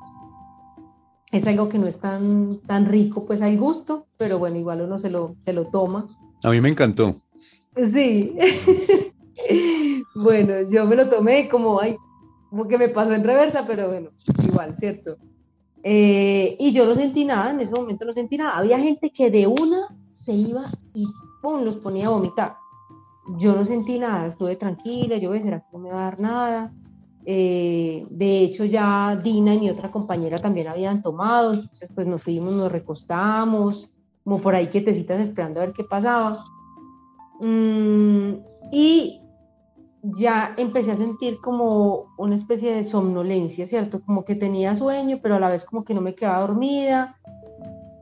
[1.31, 4.99] Es algo que no es tan, tan rico, pues al gusto, pero bueno, igual uno
[4.99, 6.07] se lo, se lo toma.
[6.43, 7.17] A mí me encantó.
[7.77, 8.37] Sí.
[10.15, 11.97] bueno, yo me lo tomé como, ay,
[12.51, 14.11] como que me pasó en reversa, pero bueno,
[14.47, 15.17] igual, ¿cierto?
[15.83, 18.57] Eh, y yo no sentí nada, en ese momento no sentí nada.
[18.57, 21.07] Había gente que de una se iba y
[21.43, 21.63] ¡pum!
[21.65, 22.57] los ponía a vomitar.
[23.39, 26.73] Yo no sentí nada, estuve tranquila, yo, ¿será que no me va a dar nada?
[27.27, 32.23] Eh, de hecho, ya Dina y mi otra compañera también habían tomado, entonces pues nos
[32.23, 33.91] fuimos, nos recostamos,
[34.23, 36.45] como por ahí quietecitas esperando a ver qué pasaba.
[37.45, 38.39] Mm,
[38.73, 39.21] y
[40.03, 44.01] ya empecé a sentir como una especie de somnolencia, ¿cierto?
[44.01, 47.19] Como que tenía sueño, pero a la vez como que no me quedaba dormida.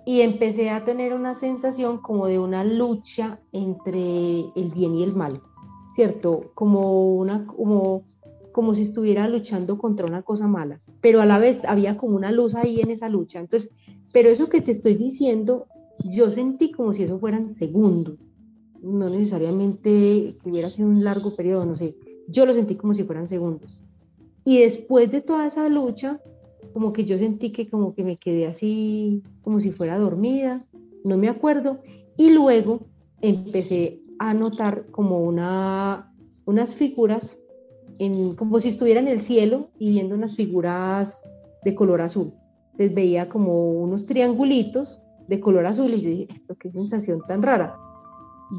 [0.07, 4.01] Y empecé a tener una sensación como de una lucha entre
[4.55, 5.41] el bien y el mal,
[5.91, 6.53] ¿cierto?
[6.55, 8.05] Como, una, como,
[8.53, 12.31] como si estuviera luchando contra una cosa mala, pero a la vez había como una
[12.31, 13.41] luz ahí en esa lucha.
[13.41, 13.71] Entonces,
[14.13, 15.67] pero eso que te estoy diciendo,
[16.05, 18.19] yo sentí como si eso fueran segundos,
[18.83, 21.95] no necesariamente que hubiera sido un largo periodo, no sé,
[22.29, 23.81] yo lo sentí como si fueran segundos.
[24.45, 26.21] Y después de toda esa lucha,
[26.73, 30.65] como que yo sentí que como que me quedé así, como si fuera dormida,
[31.05, 31.79] no me acuerdo,
[32.17, 32.87] y luego
[33.21, 36.13] empecé a notar como una,
[36.45, 37.39] unas figuras,
[37.99, 41.25] en, como si estuviera en el cielo y viendo unas figuras
[41.65, 42.33] de color azul.
[42.73, 46.29] Entonces veía como unos triangulitos de color azul y yo dije,
[46.59, 47.77] qué sensación tan rara.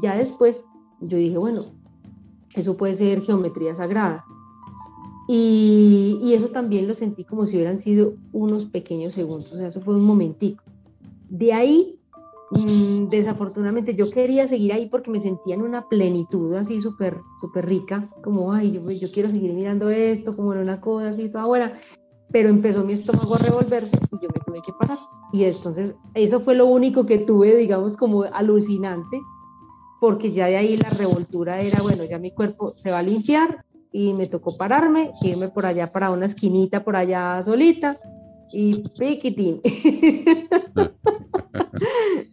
[0.02, 0.64] Ya después
[1.00, 1.62] yo dije, bueno,
[2.54, 4.24] eso puede ser geometría sagrada.
[5.26, 9.80] Y, eso también lo sentí como si hubieran sido unos pequeños segundos, o sea, eso
[9.80, 10.62] fue un momentico.
[11.30, 11.98] De ahí,
[12.50, 17.66] mmm, desafortunadamente, yo quería seguir ahí porque me sentía en una plenitud así súper, súper
[17.66, 21.46] rica, como, ay, yo, yo, quiero seguir mirando esto, como en una cosa así toda
[21.46, 21.72] buena,
[22.30, 24.98] pero empezó mi estómago a revolverse y yo me tuve que parar.
[25.32, 29.20] Y entonces, eso fue lo único que tuve, digamos, como alucinante,
[30.04, 33.64] porque ya de ahí la revoltura era, bueno, ya mi cuerpo se va a limpiar
[33.90, 37.96] y me tocó pararme, irme por allá para una esquinita por allá solita
[38.52, 39.62] y piquitín.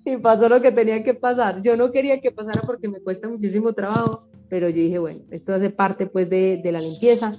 [0.05, 1.61] y pasó lo que tenía que pasar.
[1.61, 5.53] Yo no quería que pasara porque me cuesta muchísimo trabajo, pero yo dije, bueno, esto
[5.53, 7.37] hace parte pues de, de la limpieza.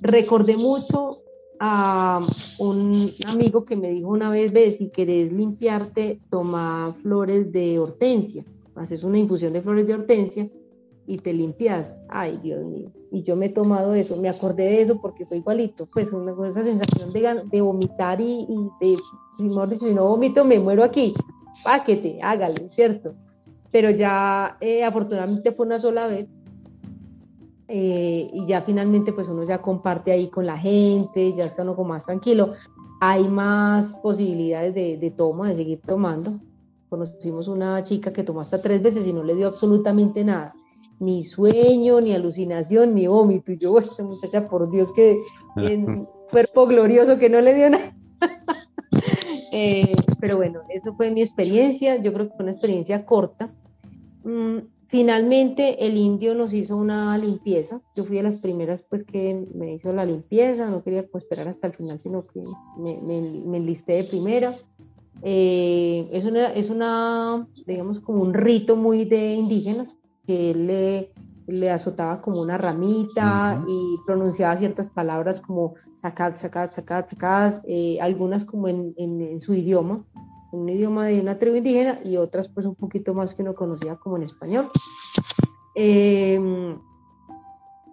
[0.00, 1.18] Recordé mucho
[1.60, 2.20] a
[2.58, 8.46] un amigo que me dijo una vez, ve, si querés limpiarte, toma flores de hortensia
[8.76, 10.48] haces una infusión de flores de hortensia
[11.06, 12.00] y te limpias.
[12.08, 12.90] Ay, Dios mío.
[13.10, 16.34] Y yo me he tomado eso, me acordé de eso porque fue igualito, pues una,
[16.48, 18.96] esa sensación de, de vomitar y, y de,
[19.38, 21.14] si no vomito, me muero aquí.
[21.62, 23.14] Páquete, hágale, ¿cierto?
[23.70, 26.26] Pero ya eh, afortunadamente fue una sola vez.
[27.66, 31.74] Eh, y ya finalmente pues uno ya comparte ahí con la gente, ya está uno
[31.74, 32.52] como más tranquilo.
[33.00, 36.40] Hay más posibilidades de, de toma, de seguir tomando
[36.94, 40.54] Conocimos una chica que tomó hasta tres veces y no le dio absolutamente nada,
[41.00, 43.50] ni sueño, ni alucinación, ni vómito.
[43.50, 45.18] Y yo, esta muchacha, por Dios, que
[45.56, 47.96] en cuerpo glorioso que no le dio nada.
[49.52, 51.96] eh, pero bueno, eso fue mi experiencia.
[51.96, 53.52] Yo creo que fue una experiencia corta.
[54.22, 57.82] Mm, finalmente el indio nos hizo una limpieza.
[57.96, 61.48] Yo fui de las primeras pues que me hizo la limpieza, no quería pues, esperar
[61.48, 62.40] hasta el final, sino que
[62.78, 64.54] me, me, me enlisté de primera.
[65.22, 71.12] Eh, es, una, es una, digamos, como un rito muy de indígenas, que él le,
[71.46, 77.98] le azotaba como una ramita y pronunciaba ciertas palabras como sacat, sacat, sacat, sacat, eh,
[78.00, 80.04] algunas como en, en, su idioma,
[80.52, 83.96] un idioma de una tribu indígena y otras pues un poquito más que no conocía
[83.96, 84.70] como en español.
[85.74, 86.76] Eh,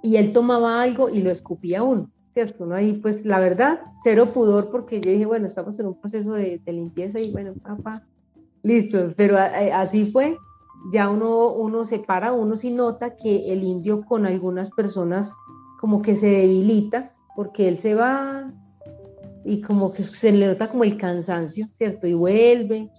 [0.04, 2.10] y él tomaba algo y lo escupía uno.
[2.32, 2.64] ¿Cierto?
[2.64, 6.34] Uno ahí, pues la verdad, cero pudor porque yo dije, bueno, estamos en un proceso
[6.34, 8.04] de, limpieza y bueno, papá,
[8.64, 10.38] listo, pero eh, así fue.
[10.92, 15.36] Ya uno, uno se para, uno sí nota que el indio con algunas personas
[15.80, 18.52] como que se debilita porque él se va
[19.46, 22.08] y como que se le nota como el cansancio, ¿cierto?
[22.08, 22.90] Y vuelve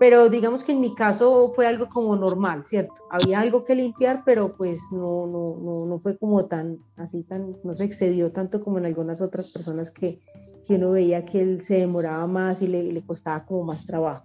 [0.00, 2.94] pero digamos que en mi caso fue algo como normal, ¿cierto?
[3.10, 7.58] Había algo que limpiar, pero pues no, no, no, no fue como tan, así tan,
[7.64, 10.18] no se excedió tanto como en algunas otras personas que,
[10.66, 14.24] que uno veía que él se demoraba más y le, le costaba como más trabajo.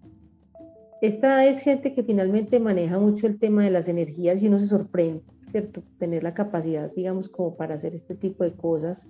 [1.01, 4.67] Esta es gente que finalmente maneja mucho el tema de las energías y uno se
[4.67, 5.83] sorprende, ¿cierto?
[5.99, 9.09] Tener la capacidad, digamos, como para hacer este tipo de cosas.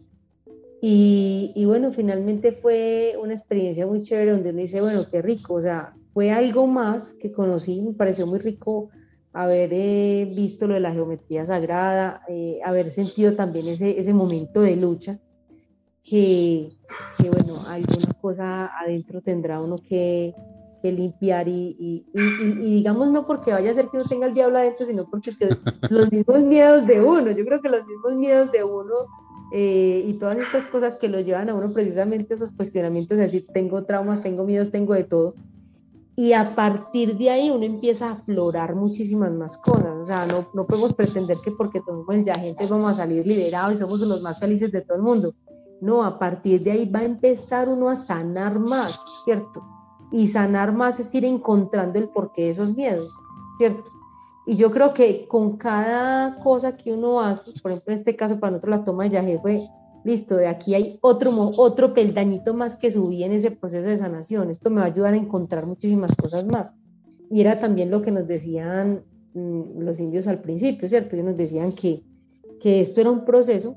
[0.81, 5.53] Y, y bueno, finalmente fue una experiencia muy chévere donde uno dice, bueno, qué rico,
[5.53, 8.89] o sea, fue algo más que conocí, me pareció muy rico
[9.33, 14.61] haber eh, visto lo de la geometría sagrada, eh, haber sentido también ese, ese momento
[14.61, 15.19] de lucha,
[16.01, 16.69] que,
[17.17, 20.33] que, bueno, alguna cosa adentro tendrá uno que,
[20.81, 22.21] que limpiar y, y, y,
[22.65, 25.31] y, digamos no porque vaya a ser que uno tenga el diablo adentro, sino porque
[25.31, 25.49] es que
[25.89, 28.93] los mismos miedos de uno, yo creo que los mismos miedos de uno
[29.51, 33.47] eh, y todas estas cosas que lo llevan a uno precisamente esos cuestionamientos de decir,
[33.53, 35.35] tengo traumas, tengo miedos, tengo de todo,
[36.17, 39.97] y a partir de ahí uno empieza a aflorar muchísimas más cosas.
[39.97, 43.73] O sea, no, no podemos pretender que porque tomamos ya gente vamos a salir liberados
[43.73, 45.35] y somos los más felices de todo el mundo.
[45.81, 49.61] No, a partir de ahí va a empezar uno a sanar más, ¿cierto?
[50.11, 53.11] Y sanar más es ir encontrando el porqué de esos miedos,
[53.57, 53.91] ¿cierto?
[54.47, 58.39] Y yo creo que con cada cosa que uno hace, por ejemplo, en este caso
[58.39, 59.67] para nosotros la toma de yaje fue,
[60.05, 64.51] listo, de aquí hay otro, otro peldañito más que subí en ese proceso de sanación.
[64.51, 66.75] Esto me va a ayudar a encontrar muchísimas cosas más.
[67.31, 69.03] Y era también lo que nos decían
[69.33, 71.15] mm, los indios al principio, ¿cierto?
[71.15, 72.03] Ellos nos decían que,
[72.61, 73.75] que esto era un proceso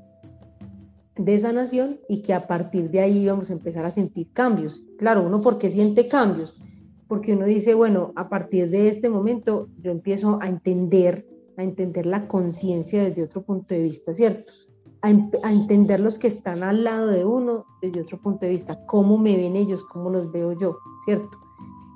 [1.17, 4.85] de sanación y que a partir de ahí íbamos a empezar a sentir cambios.
[4.99, 6.61] Claro, uno porque siente cambios,
[7.07, 11.27] porque uno dice, bueno, a partir de este momento yo empiezo a entender,
[11.57, 14.53] a entender la conciencia desde otro punto de vista, ¿cierto?
[15.01, 19.17] A, entender los que están al lado de uno desde otro punto de vista, cómo
[19.17, 21.39] me ven ellos, cómo los veo yo, ¿cierto?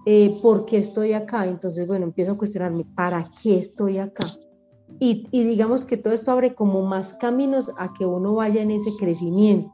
[0.05, 1.45] Eh, ¿Por qué estoy acá?
[1.45, 4.25] Entonces, bueno, empiezo a cuestionarme, ¿para qué estoy acá?
[4.99, 8.91] Y, digamos que todo esto abre como más caminos a que uno vaya en ese
[8.97, 9.73] crecimiento,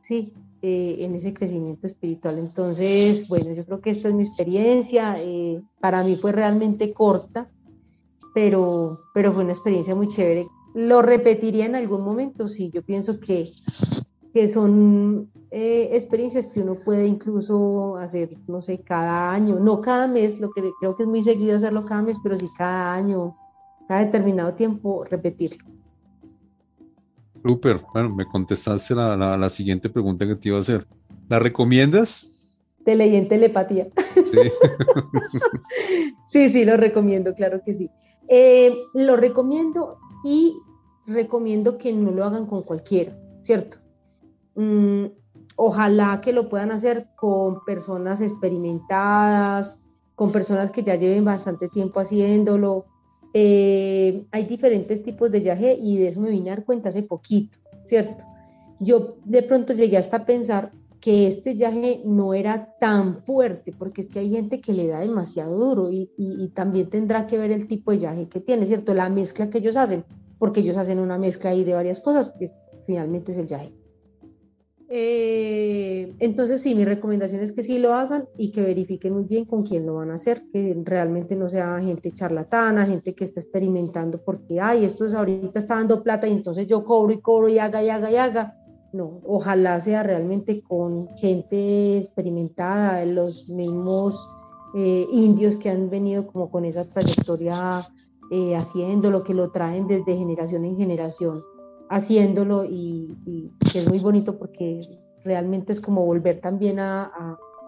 [0.00, 0.32] ¿sí?
[0.62, 2.38] Eh, en ese crecimiento espiritual.
[2.38, 5.16] Entonces, bueno, yo creo que esta es mi experiencia.
[5.20, 7.48] Eh, para mí fue realmente corta,
[8.34, 10.46] pero, pero fue una experiencia muy chévere.
[10.74, 12.48] ¿Lo repetiría en algún momento?
[12.48, 13.50] Sí, yo pienso que,
[14.32, 20.06] que son eh, experiencias que uno puede incluso hacer, no sé, cada año, no cada
[20.06, 23.34] mes, lo que creo que es muy seguido hacerlo cada mes, pero sí cada año,
[23.88, 25.64] cada determinado tiempo repetirlo.
[27.46, 30.86] Super, bueno, me contestaste la, la, siguiente pregunta que te iba a hacer.
[31.28, 32.26] ¿La recomiendas?
[32.84, 33.86] Te leí en telepatía.
[34.14, 34.22] Sí,
[36.28, 37.90] sí, sí, lo recomiendo, claro que sí.
[38.28, 40.56] Eh, lo recomiendo y
[41.06, 43.78] recomiendo que no lo hagan con cualquiera, ¿cierto?
[44.54, 45.06] Mm,
[45.56, 49.78] ojalá que lo puedan hacer con personas experimentadas,
[50.14, 52.86] con personas que ya lleven bastante tiempo haciéndolo,
[53.34, 57.02] eh, hay diferentes tipos de yaje y de eso me vine a dar cuenta hace
[57.02, 58.24] poquito, ¿cierto?
[58.80, 64.08] Yo de pronto llegué hasta pensar que este yaje no era tan fuerte, porque es
[64.08, 66.08] que hay gente que le da demasiado duro y,
[66.54, 68.94] también tendrá que ver el tipo de yaje que tiene, ¿cierto?
[68.94, 70.04] La mezcla que ellos hacen,
[70.38, 72.50] porque ellos hacen una mezcla ahí de varias cosas, que
[72.86, 73.72] finalmente es el yaje.
[74.90, 79.44] Eh, entonces sí, mi recomendación es que sí lo hagan y que verifiquen muy bien
[79.44, 83.38] con quién lo van a hacer, que realmente no sea gente charlatana, gente que está
[83.38, 87.48] experimentando porque, ay, esto es ahorita está dando plata y entonces yo cobro y cobro
[87.50, 88.56] y haga y haga y haga.
[88.92, 94.28] No, ojalá sea realmente con gente experimentada, los mismos
[94.74, 97.82] eh, indios que han venido como con esa trayectoria
[98.30, 101.42] eh, haciendo lo que lo traen desde generación en generación
[101.88, 103.14] haciéndolo y,
[103.72, 104.80] que es muy bonito porque
[105.24, 107.10] realmente es como volver también a,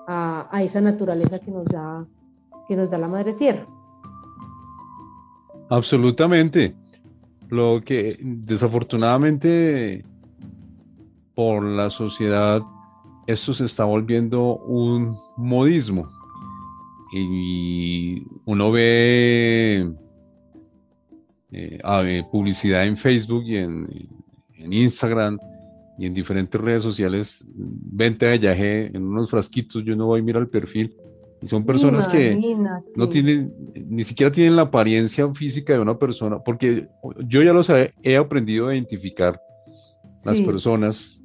[0.06, 2.06] a, esa naturaleza que nos da
[2.68, 3.66] que nos da la madre tierra.
[5.70, 6.74] Absolutamente.
[7.48, 10.04] Lo que desafortunadamente
[11.40, 12.60] por la sociedad
[13.26, 16.06] esto se está volviendo un modismo.
[17.14, 19.90] Y uno ve
[21.50, 23.88] eh, publicidad en Facebook y en,
[24.58, 25.38] Instagram
[25.98, 30.22] y en diferentes redes sociales, venta de yaje en unos frasquitos, yo no voy a
[30.22, 30.94] mirar el perfil.
[31.40, 32.38] Y son personas que
[32.96, 33.50] no tienen,
[33.88, 36.86] ni siquiera tienen la apariencia física de una persona, porque
[37.26, 39.40] yo ya los he, aprendido a identificar
[40.22, 41.19] las personas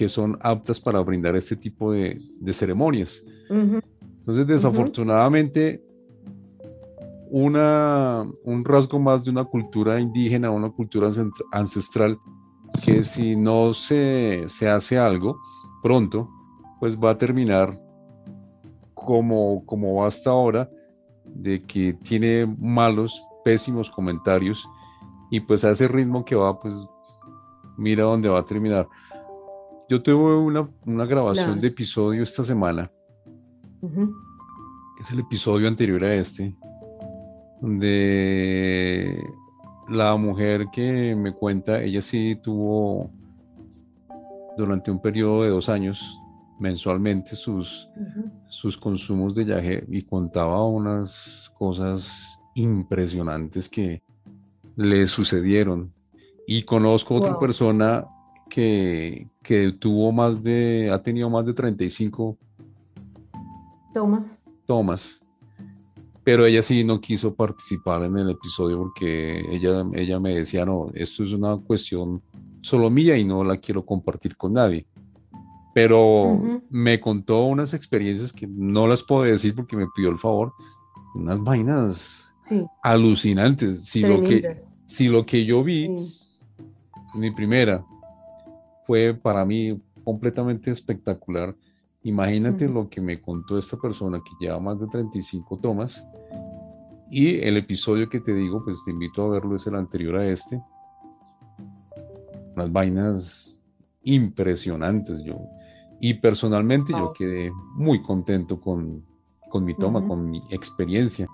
[0.00, 2.16] que son aptas para brindar este tipo de,
[2.54, 3.22] ceremonias.
[3.50, 5.84] Entonces, desafortunadamente,
[7.28, 11.10] una, un rasgo más de una cultura indígena, una cultura
[11.52, 12.16] ancestral,
[12.82, 15.36] que si no se, se hace algo
[15.82, 16.30] pronto,
[16.78, 17.78] pues va a terminar
[18.94, 20.70] como, como va hasta ahora,
[21.26, 24.66] de que tiene malos, pésimos comentarios,
[25.30, 26.74] y pues a ese ritmo que va, pues
[27.76, 28.88] mira dónde va a terminar.
[29.90, 32.88] Yo tuve una, una grabación de episodio esta semana,
[35.00, 36.54] es el episodio anterior a este,
[37.60, 39.20] de
[39.88, 43.10] la mujer que me cuenta, ella sí tuvo
[44.56, 46.00] durante un periodo de dos años
[46.60, 47.88] mensualmente sus,
[48.48, 52.08] sus consumos de yaje y contaba unas cosas
[52.54, 54.02] impresionantes que
[54.76, 55.92] le sucedieron.
[56.46, 58.06] Y conozco otra persona
[58.50, 62.36] que, que, tuvo más de, ha tenido más de 35
[63.92, 64.42] tomas.
[64.66, 65.20] Tomas
[66.22, 70.90] pero ella sí no quiso participar en el episodio porque ella, ella me decía, no,
[70.94, 72.22] esto es una cuestión
[72.60, 74.86] solo mía y no la quiero compartir con nadie.
[75.72, 80.52] Pero me contó unas experiencias que no las puedo decir porque me pidió el favor,
[81.14, 82.22] unas vainas
[82.82, 83.84] alucinantes.
[83.86, 84.54] Si lo, que,
[84.86, 86.12] si lo que yo vi,
[87.14, 87.84] mi primera,
[88.90, 91.54] fue para mí completamente espectacular.
[92.02, 96.04] Imagínate lo que me contó esta persona que lleva más de 35 tomas
[97.08, 100.26] Y el episodio que te digo, pues te invito a verlo, es el anterior a
[100.26, 100.60] este.
[102.56, 103.56] Unas vainas
[104.02, 105.22] impresionantes.
[105.22, 105.36] Yo,
[106.00, 109.04] y personalmente yo quedé muy contento con,
[109.50, 111.28] con mi toma, con mi experiencia.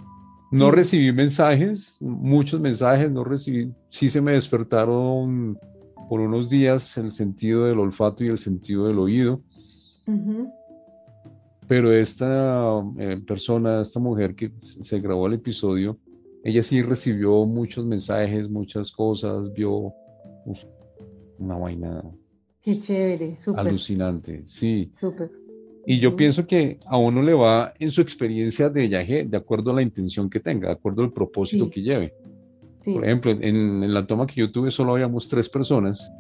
[0.53, 5.59] No recibí mensajes, muchos mensajes, no recibí, sí se me despertaron
[6.09, 9.41] por unos días el sentido del olfato y el sentido del oído.
[11.69, 15.99] Pero esta eh, persona, esta mujer que se grabó el episodio,
[16.45, 19.93] ella sí recibió muchos mensajes, muchas cosas, vio
[21.39, 22.03] una vaina.
[22.63, 23.67] Qué chévere, súper.
[23.67, 24.93] Alucinante, sí.
[24.95, 25.31] Súper.
[25.89, 29.71] Y yo pienso que a uno le va en su experiencia de viaje de acuerdo
[29.71, 32.13] a la intención que tenga, de acuerdo al propósito que lleve.
[32.95, 36.11] Por ejemplo, en, la toma que yo tuve solo habíamos tres personas.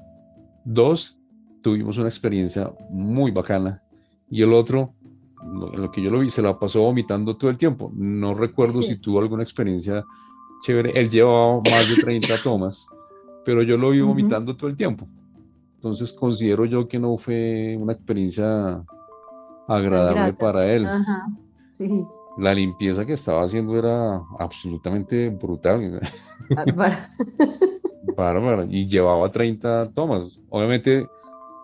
[0.65, 1.17] Dos
[1.63, 3.83] tuvimos una experiencia muy bacana
[4.31, 4.95] y el otro,
[5.43, 7.93] en lo que yo lo vi, se la pasó vomitando todo el tiempo.
[7.95, 10.05] No recuerdo si tuvo alguna experiencia
[10.65, 10.99] chévere.
[10.99, 12.85] Él llevaba más de 30 tomas,
[13.45, 15.07] pero yo lo vi vomitando todo el tiempo.
[15.77, 18.83] Entonces considero yo que no fue una experiencia
[19.69, 20.87] agradable para él.
[22.37, 26.01] La limpieza que estaba haciendo era absolutamente brutal.
[26.57, 27.09] Bárbara.
[28.69, 30.39] Y llevaba 30 tomas.
[30.49, 31.07] Obviamente,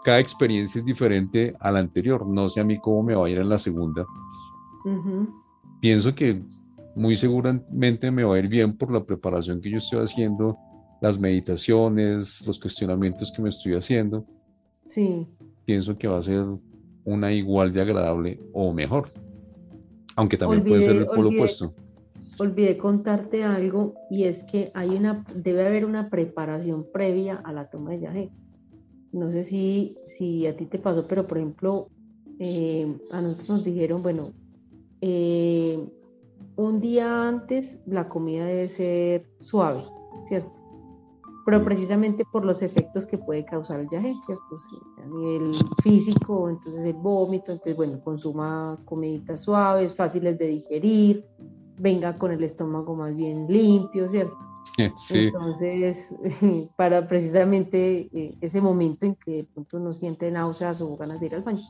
[0.05, 2.27] cada experiencia es diferente a la anterior.
[2.27, 4.05] No sé a mí cómo me va a ir en la segunda.
[5.81, 6.43] Pienso que
[6.95, 10.57] muy seguramente me va a ir bien por la preparación que yo estoy haciendo,
[11.01, 14.25] las meditaciones, los cuestionamientos que me estoy haciendo.
[14.87, 15.27] Sí.
[15.65, 16.45] Pienso que va a ser
[17.05, 19.13] una igual de agradable o mejor.
[20.17, 21.75] Aunque también puede ser el polo opuesto.
[22.39, 27.69] Olvidé contarte algo y es que hay una, debe haber una preparación previa a la
[27.69, 28.31] toma de yaje.
[29.13, 31.89] No sé si, si a ti te pasó, pero por ejemplo,
[32.39, 34.33] eh, a nosotros nos dijeron, bueno,
[35.03, 35.79] eh,
[36.57, 39.83] un día antes la comida debe ser suave,
[40.25, 40.72] ¿cierto?
[41.45, 44.45] Pero precisamente por los efectos que puede causar el viaje, ¿cierto?
[45.03, 51.25] a nivel físico, entonces el vómito, entonces bueno, consuma comiditas suaves, fáciles de digerir,
[51.79, 54.37] venga con el estómago más bien limpio, ¿cierto?
[54.97, 55.19] Sí.
[55.19, 56.17] Entonces,
[56.77, 61.27] para precisamente eh, ese momento en que de pronto uno siente náuseas o ganas de
[61.27, 61.61] ir al baño.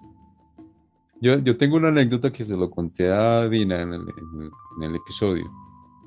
[1.21, 4.97] Yo, yo tengo una anécdota que se lo conté a Dina en el, en el
[4.97, 5.45] episodio.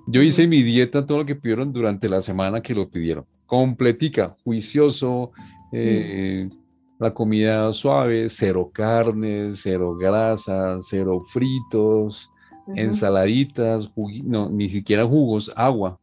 [0.08, 4.36] Yo hice mi dieta, todo lo que pidieron durante la semana que lo pidieron completica,
[4.44, 5.32] juicioso,
[5.72, 6.50] eh,
[7.00, 12.32] la comida suave, cero carnes, cero grasa, cero fritos,
[12.68, 13.90] ensaladitas,
[14.24, 16.00] no, ni siquiera jugos, agua.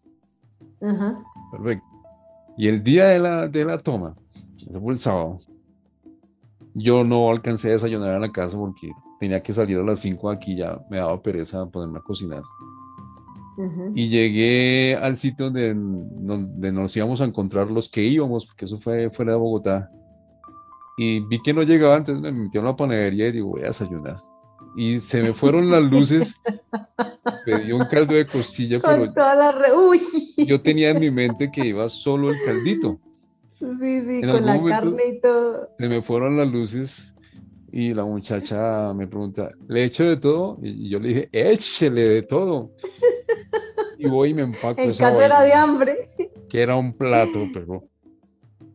[1.51, 1.87] Perfecto.
[2.57, 4.15] Y el día de la, de la toma,
[4.69, 5.41] ese fue el sábado,
[6.75, 10.31] yo no alcancé a desayunar en la casa porque tenía que salir a las 5
[10.31, 12.43] aquí, ya me daba pereza ponerme a cocinar.
[13.95, 18.79] Y llegué al sitio donde, donde, nos íbamos a encontrar los que íbamos, porque eso
[18.81, 19.91] fue fuera de Bogotá.
[20.97, 23.69] Y vi que no llegaba, entonces me metí a una panadería y digo, voy a
[23.69, 24.17] desayunar.
[24.77, 26.35] Y se me fueron las luces,
[27.45, 29.13] pedí un caldo de costilla, pero
[30.39, 32.99] yo tenía en mi mente que iba solo el caldito.
[33.59, 35.69] Sí, sí, con la carne y todo.
[35.79, 37.13] Se me fueron las luces
[37.71, 40.59] y la muchacha me pregunta, ¿le echo de todo?
[40.63, 42.73] Y yo le dije, échele de todo.
[44.03, 44.81] Y voy y me empaco.
[44.81, 46.09] En caso era de hambre.
[46.49, 47.85] Que era un plato, pero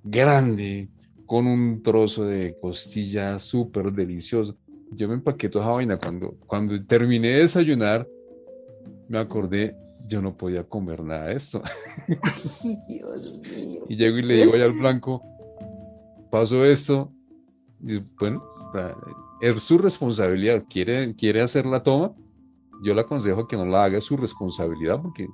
[0.03, 0.89] grande,
[1.25, 4.55] con un trozo de costilla súper delicioso.
[4.91, 5.97] Yo me empaqué toda esa vaina.
[5.97, 8.07] Cuando, cuando terminé de desayunar,
[9.09, 9.75] me acordé,
[10.07, 11.61] yo no podía comer nada de esto.
[12.87, 13.83] Dios mío.
[13.89, 15.21] Y llego y le digo allá al blanco,
[16.31, 17.11] paso esto.
[17.81, 18.43] Y bueno,
[19.41, 20.63] es su responsabilidad.
[20.69, 22.13] ¿Quiere, quiere hacer la toma?
[22.83, 25.27] Yo le aconsejo que no la haga su responsabilidad porque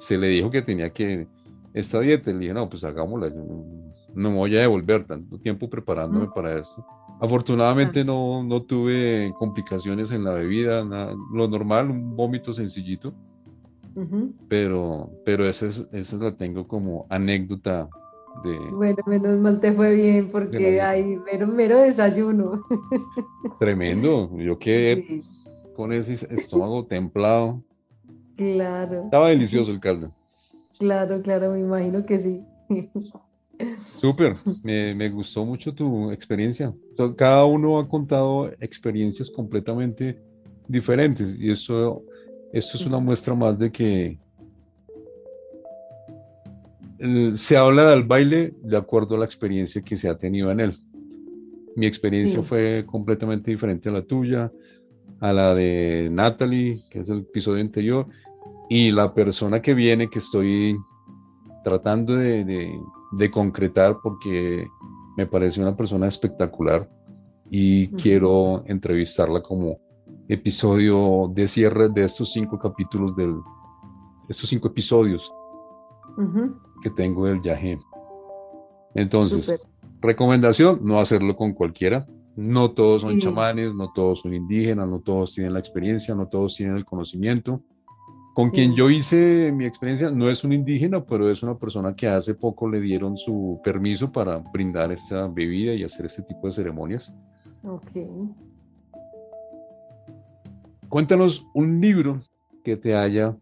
[0.00, 1.26] se le dijo que tenía que
[1.74, 2.30] esta dieta.
[2.30, 3.30] Le dije, no, pues hagámosla.
[4.14, 6.84] no me voy a devolver tanto tiempo preparándome para esto.
[7.20, 13.12] Afortunadamente no, no tuve complicaciones en la bebida, lo normal, un vómito sencillito.
[14.48, 17.88] Pero, pero esa, es, esa la tengo como anécdota
[18.44, 18.56] de...
[18.70, 22.64] Bueno, menos mal te fue bien porque hay mero, mero desayuno.
[23.58, 25.22] Tremendo, yo que
[25.80, 27.62] con ese estómago templado.
[28.36, 29.04] Claro.
[29.04, 30.12] Estaba delicioso el caldo.
[30.78, 32.42] Claro, claro, me imagino que sí.
[33.98, 36.70] Súper, me, gustó mucho tu experiencia.
[37.16, 40.18] Cada uno ha contado experiencias completamente
[40.68, 42.02] diferentes y esto,
[42.52, 44.18] esto es una muestra más de que
[47.36, 50.78] se habla del baile de acuerdo a la experiencia que se ha tenido en él.
[51.74, 54.52] Mi experiencia fue completamente diferente a la tuya
[55.20, 58.06] a la de Natalie, que es el episodio anterior,
[58.68, 60.76] Y la persona que viene, que estoy
[61.64, 62.44] tratando de,
[63.12, 64.66] de, concretar porque
[65.16, 66.88] me parece una persona espectacular
[67.50, 69.78] y quiero entrevistarla como
[70.28, 73.34] episodio de cierre de estos cinco capítulos del,
[74.28, 75.30] estos cinco episodios
[76.82, 77.78] que tengo del Yahé.
[78.94, 79.60] Entonces,
[80.00, 82.06] recomendación, no hacerlo con cualquiera.
[82.36, 86.56] No todos son chamanes, no todos son indígenas, no todos tienen la experiencia, no todos
[86.56, 87.62] tienen el conocimiento.
[88.34, 92.06] Con quien yo hice mi experiencia no es un indígena, pero es una persona que
[92.06, 96.54] hace poco le dieron su permiso para brindar esta bebida y hacer este tipo de
[96.54, 97.12] ceremonias.
[97.64, 97.90] Ok.
[100.88, 102.20] Cuéntanos un libro
[102.64, 103.36] que te haya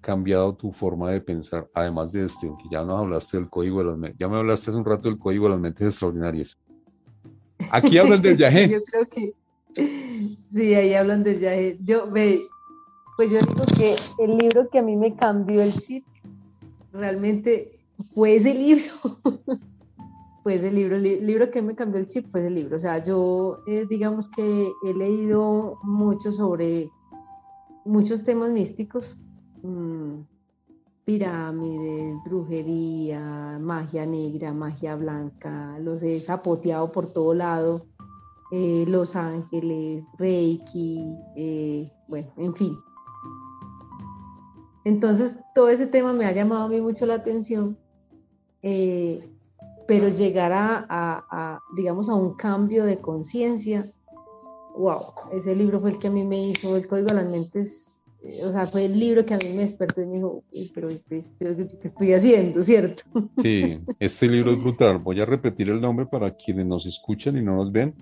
[0.00, 3.96] cambiado tu forma de pensar, además de este, que ya nos hablaste del código de
[3.96, 6.58] las ya me hablaste hace un rato del código de las mentes extraordinarias.
[7.70, 8.68] Aquí hablan del viaje.
[8.70, 9.34] Yo creo que
[10.52, 11.78] sí, ahí hablan del viaje.
[11.84, 12.40] Yo ve,
[13.16, 16.04] pues yo digo que el libro que a mí me cambió el chip
[16.92, 17.78] realmente
[18.14, 18.84] fue ese libro.
[20.42, 22.76] fue ese libro, el libro que me cambió el chip fue ese libro.
[22.76, 26.90] O sea, yo eh, digamos que he leído mucho sobre
[27.84, 29.16] muchos temas místicos,
[29.62, 30.20] mm,
[31.04, 37.86] pirámides, brujería, magia negra, magia blanca, los he zapoteado por todo lado,
[38.52, 42.76] eh, Los Ángeles, Reiki, eh, bueno, en fin,
[44.84, 47.78] entonces, todo ese tema me ha llamado a mí mucho la atención,
[48.62, 49.30] eh,
[49.88, 53.90] pero llegar a, digamos, a un cambio de conciencia,
[54.76, 55.00] wow,
[55.32, 57.93] ese libro fue el que a mí me hizo el Código de las Mentes,
[58.44, 60.44] o sea, fue el libro que a mí me despertó y me dijo,
[60.74, 61.18] pero ¿qué
[61.82, 63.02] estoy haciendo, cierto?
[63.42, 64.98] Sí, este libro es brutal.
[64.98, 67.94] Voy a repetir el nombre para quienes nos escuchan y no nos ven.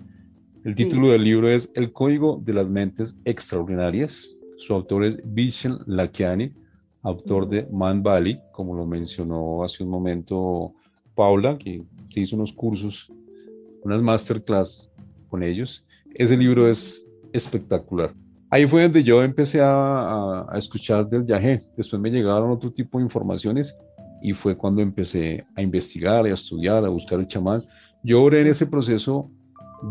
[0.63, 4.29] El título del libro es El Código de las Mentes Extraordinarias.
[4.57, 6.53] Su autor es Vishen Lakiani
[7.03, 10.73] autor de Man Valley, como lo mencionó hace un momento
[11.13, 13.07] Paula, que se hizo unos cursos,
[13.83, 14.89] unas masterclass
[15.29, 15.83] con ellos.
[16.15, 18.13] Ese libro es espectacular.
[18.53, 21.63] Ahí fue donde yo empecé a, escuchar del viaje.
[21.75, 23.75] Después me llegaron otro tipo de informaciones
[24.21, 27.61] y fue cuando empecé a investigar, a estudiar, a buscar el chamán.
[28.03, 29.27] Yo oré en ese proceso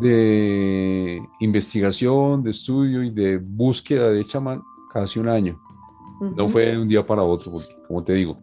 [0.01, 5.59] de investigación, de estudio y de búsqueda de chamán casi un año.
[6.37, 8.39] No fue de un día para otro, porque como te digo,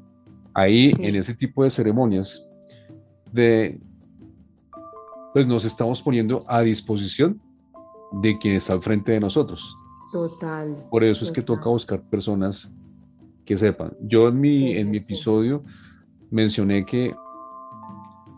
[0.53, 2.43] ahí en ese tipo de ceremonias,
[3.31, 3.79] de,
[5.31, 7.41] pues nos estamos poniendo a disposición
[8.21, 9.77] de quien está al frente de nosotros.
[10.11, 10.75] Total.
[10.89, 12.69] Por eso es que toca buscar personas
[13.45, 13.93] que sepan.
[14.01, 15.63] Yo en mi, en mi episodio
[16.31, 17.15] mencioné que,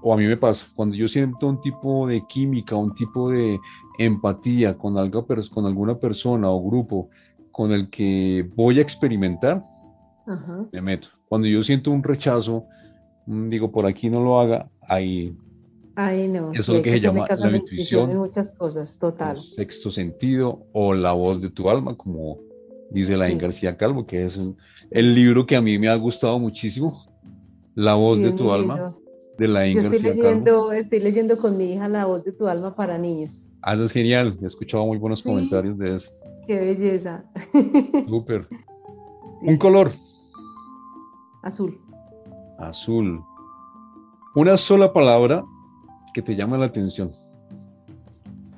[0.02, 3.60] o a mí me pasa, cuando yo siento un tipo de química, un tipo de
[3.98, 7.10] empatía con, algo, con alguna persona o grupo
[7.52, 9.62] con el que voy a experimentar,
[10.72, 11.10] me meto.
[11.28, 12.64] Cuando yo siento un rechazo,
[13.26, 15.36] mm, digo, por aquí no lo haga, ahí...
[15.96, 16.54] Ahí no.
[16.54, 18.12] Eso es lo que, se llama la, intuición.
[18.12, 19.40] En muchas cosas, total.
[19.56, 22.38] sexto sentido o la voz de tu alma, como
[22.92, 24.40] dice la García Calvo, que es
[24.92, 27.08] el, libro que a mí me ha gustado muchísimo.
[27.76, 28.94] La voz de tu alma,
[29.38, 32.98] de la estoy leyendo, Estoy leyendo con mi hija La voz de tu alma para
[32.98, 33.50] niños.
[33.62, 34.38] Ah, eso es genial.
[34.42, 36.12] He escuchado muy buenos comentarios de eso.
[36.48, 37.24] Qué belleza.
[38.08, 38.48] Súper.
[39.42, 39.94] Un color.
[41.44, 41.80] Azul.
[42.60, 43.22] Azul.
[44.36, 45.44] Una sola palabra
[46.14, 47.12] que te llama la atención,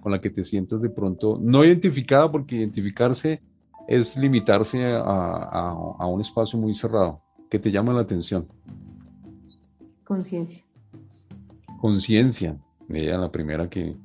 [0.01, 3.41] con la que te sientas de pronto no identificada, porque identificarse
[3.87, 8.47] es limitarse a, un espacio muy cerrado, que te llama la atención.
[10.03, 10.63] Conciencia.
[11.79, 12.57] Conciencia.
[12.89, 13.95] Ella la primera que,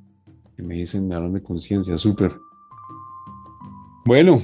[0.55, 2.35] que me dicen, me hablan de conciencia, súper.
[4.05, 4.41] Bueno,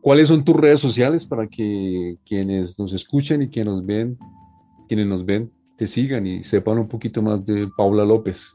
[0.00, 4.18] ¿cuáles son tus redes sociales para que quienes nos escuchen y quienes nos ven,
[4.88, 8.54] quienes nos ven, te sigan y sepan un poquito más de Paula López?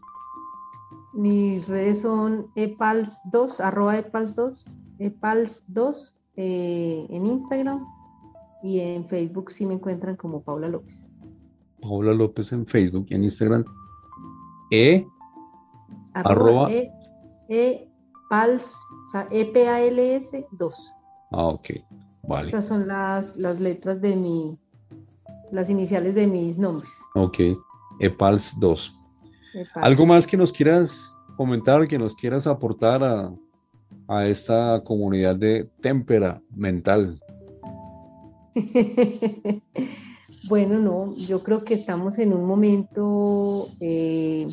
[1.13, 4.69] Mis redes son epals2, arroba epals2,
[4.99, 7.85] epals2 eh, en Instagram
[8.63, 11.11] y en Facebook sí me encuentran como Paula López.
[11.81, 13.65] Paula López en Facebook y en Instagram.
[14.71, 15.05] E
[16.13, 16.91] arroba, e,
[17.49, 17.89] e
[18.29, 20.93] PALS, o sea, EPALS 2.
[21.31, 21.69] Ah, ok,
[22.23, 22.47] vale.
[22.47, 24.57] Estas son las, las letras de mi,
[25.51, 27.03] las iniciales de mis nombres.
[27.15, 27.39] Ok,
[27.99, 28.95] EPALS 2.
[29.75, 30.91] ¿Algo más que nos quieras
[31.35, 33.33] comentar, que nos quieras aportar a,
[34.07, 37.19] a esta comunidad de témpera mental?
[40.49, 44.47] bueno, no, yo creo que estamos en un momento eh,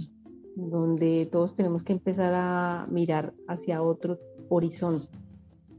[0.55, 4.19] donde todos tenemos que empezar a mirar hacia otro
[4.49, 5.09] horizonte.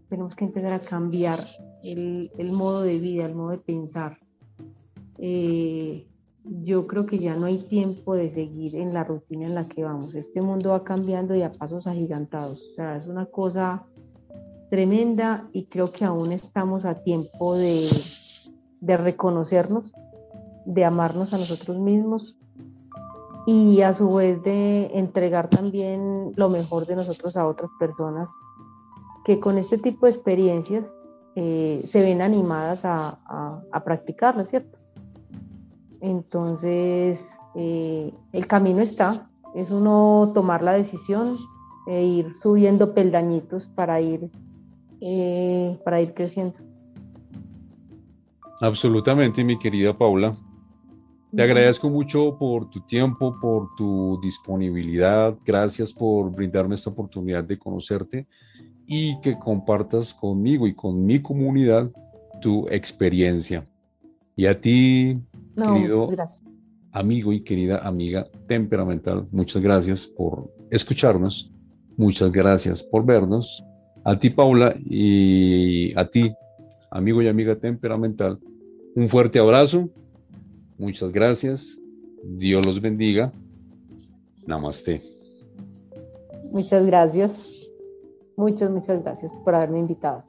[0.10, 1.40] Tenemos que empezar a cambiar
[1.84, 4.18] el, modo de vida, el modo de pensar.
[5.22, 6.08] Eh,
[6.44, 9.84] yo creo que ya no hay tiempo de seguir en la rutina en la que
[9.84, 10.16] vamos.
[10.16, 12.70] Este mundo va cambiando y a pasos agigantados.
[12.72, 13.86] O sea, es una cosa
[14.70, 17.88] tremenda y creo que aún estamos a tiempo de,
[18.82, 19.94] reconocernos,
[20.66, 22.38] de amarnos a nosotros mismos
[23.46, 28.30] y a su vez de entregar también lo mejor de nosotros a otras personas
[29.26, 30.96] que con este tipo de experiencias
[31.36, 33.20] eh, se ven animadas a,
[33.72, 34.79] a, practicarlo, ¿cierto?
[36.02, 41.36] Entonces, eh, el camino está, es uno tomar la decisión
[41.88, 44.30] e ir subiendo peldañitos para ir,
[45.02, 46.60] eh, para ir creciendo.
[48.62, 50.38] Absolutamente, mi querida Paula.
[51.36, 55.36] Te agradezco mucho por tu tiempo, por tu disponibilidad.
[55.46, 58.26] Gracias por brindarme esta oportunidad de conocerte
[58.88, 61.92] y que compartas conmigo y con mi comunidad
[62.42, 63.68] tu experiencia.
[64.36, 65.20] Y a ti,
[65.56, 66.10] querido
[66.92, 71.52] amigo y querida amiga temperamental, muchas gracias por escucharnos.
[71.98, 73.64] Muchas gracias por vernos.
[74.04, 76.34] A ti, Paula, y a ti,
[76.90, 78.40] amigo y amiga temperamental,
[78.96, 79.90] un fuerte abrazo
[80.80, 81.78] Muchas gracias.
[82.24, 83.34] Dios los bendiga.
[84.48, 85.04] Namaste.
[86.54, 87.70] Muchas gracias.
[88.38, 90.24] Muchas, muchas gracias por haberme invitado.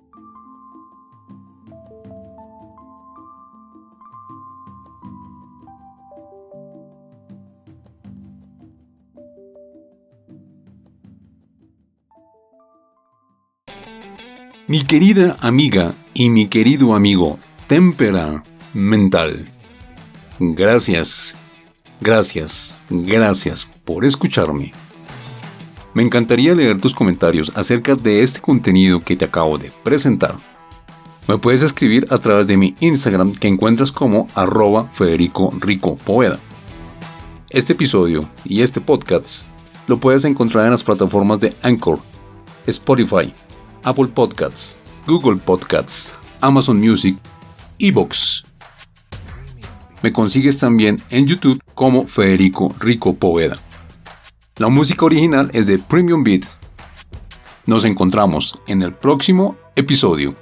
[14.70, 19.48] Mi querida amiga y mi querido amigo, témpera mental.
[20.38, 21.36] Gracias,
[22.00, 24.72] gracias, gracias por escucharme.
[25.92, 30.36] Me encantaría leer tus comentarios acerca de este contenido que te acabo de presentar.
[31.26, 36.38] Me puedes escribir a través de mi Instagram que encuentras como arroba Federico Rico Poeda.
[37.48, 39.48] Este episodio y este podcast
[39.88, 41.98] lo puedes encontrar en las plataformas de Anchor,
[42.68, 43.34] Spotify,
[43.84, 44.76] Apple Podcasts,
[45.06, 47.16] Google Podcasts, Amazon Music,
[47.78, 48.44] Evox
[50.02, 53.58] me consigues también en YouTube como Federico Rico Poveda.
[54.56, 56.44] La música original es de Premium Beat.
[57.66, 60.34] Nos encontramos en el próximo episodio.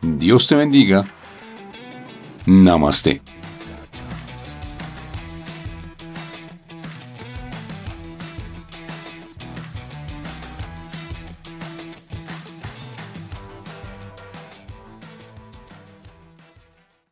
[0.00, 1.04] Dios te bendiga.
[2.46, 3.20] Namaste.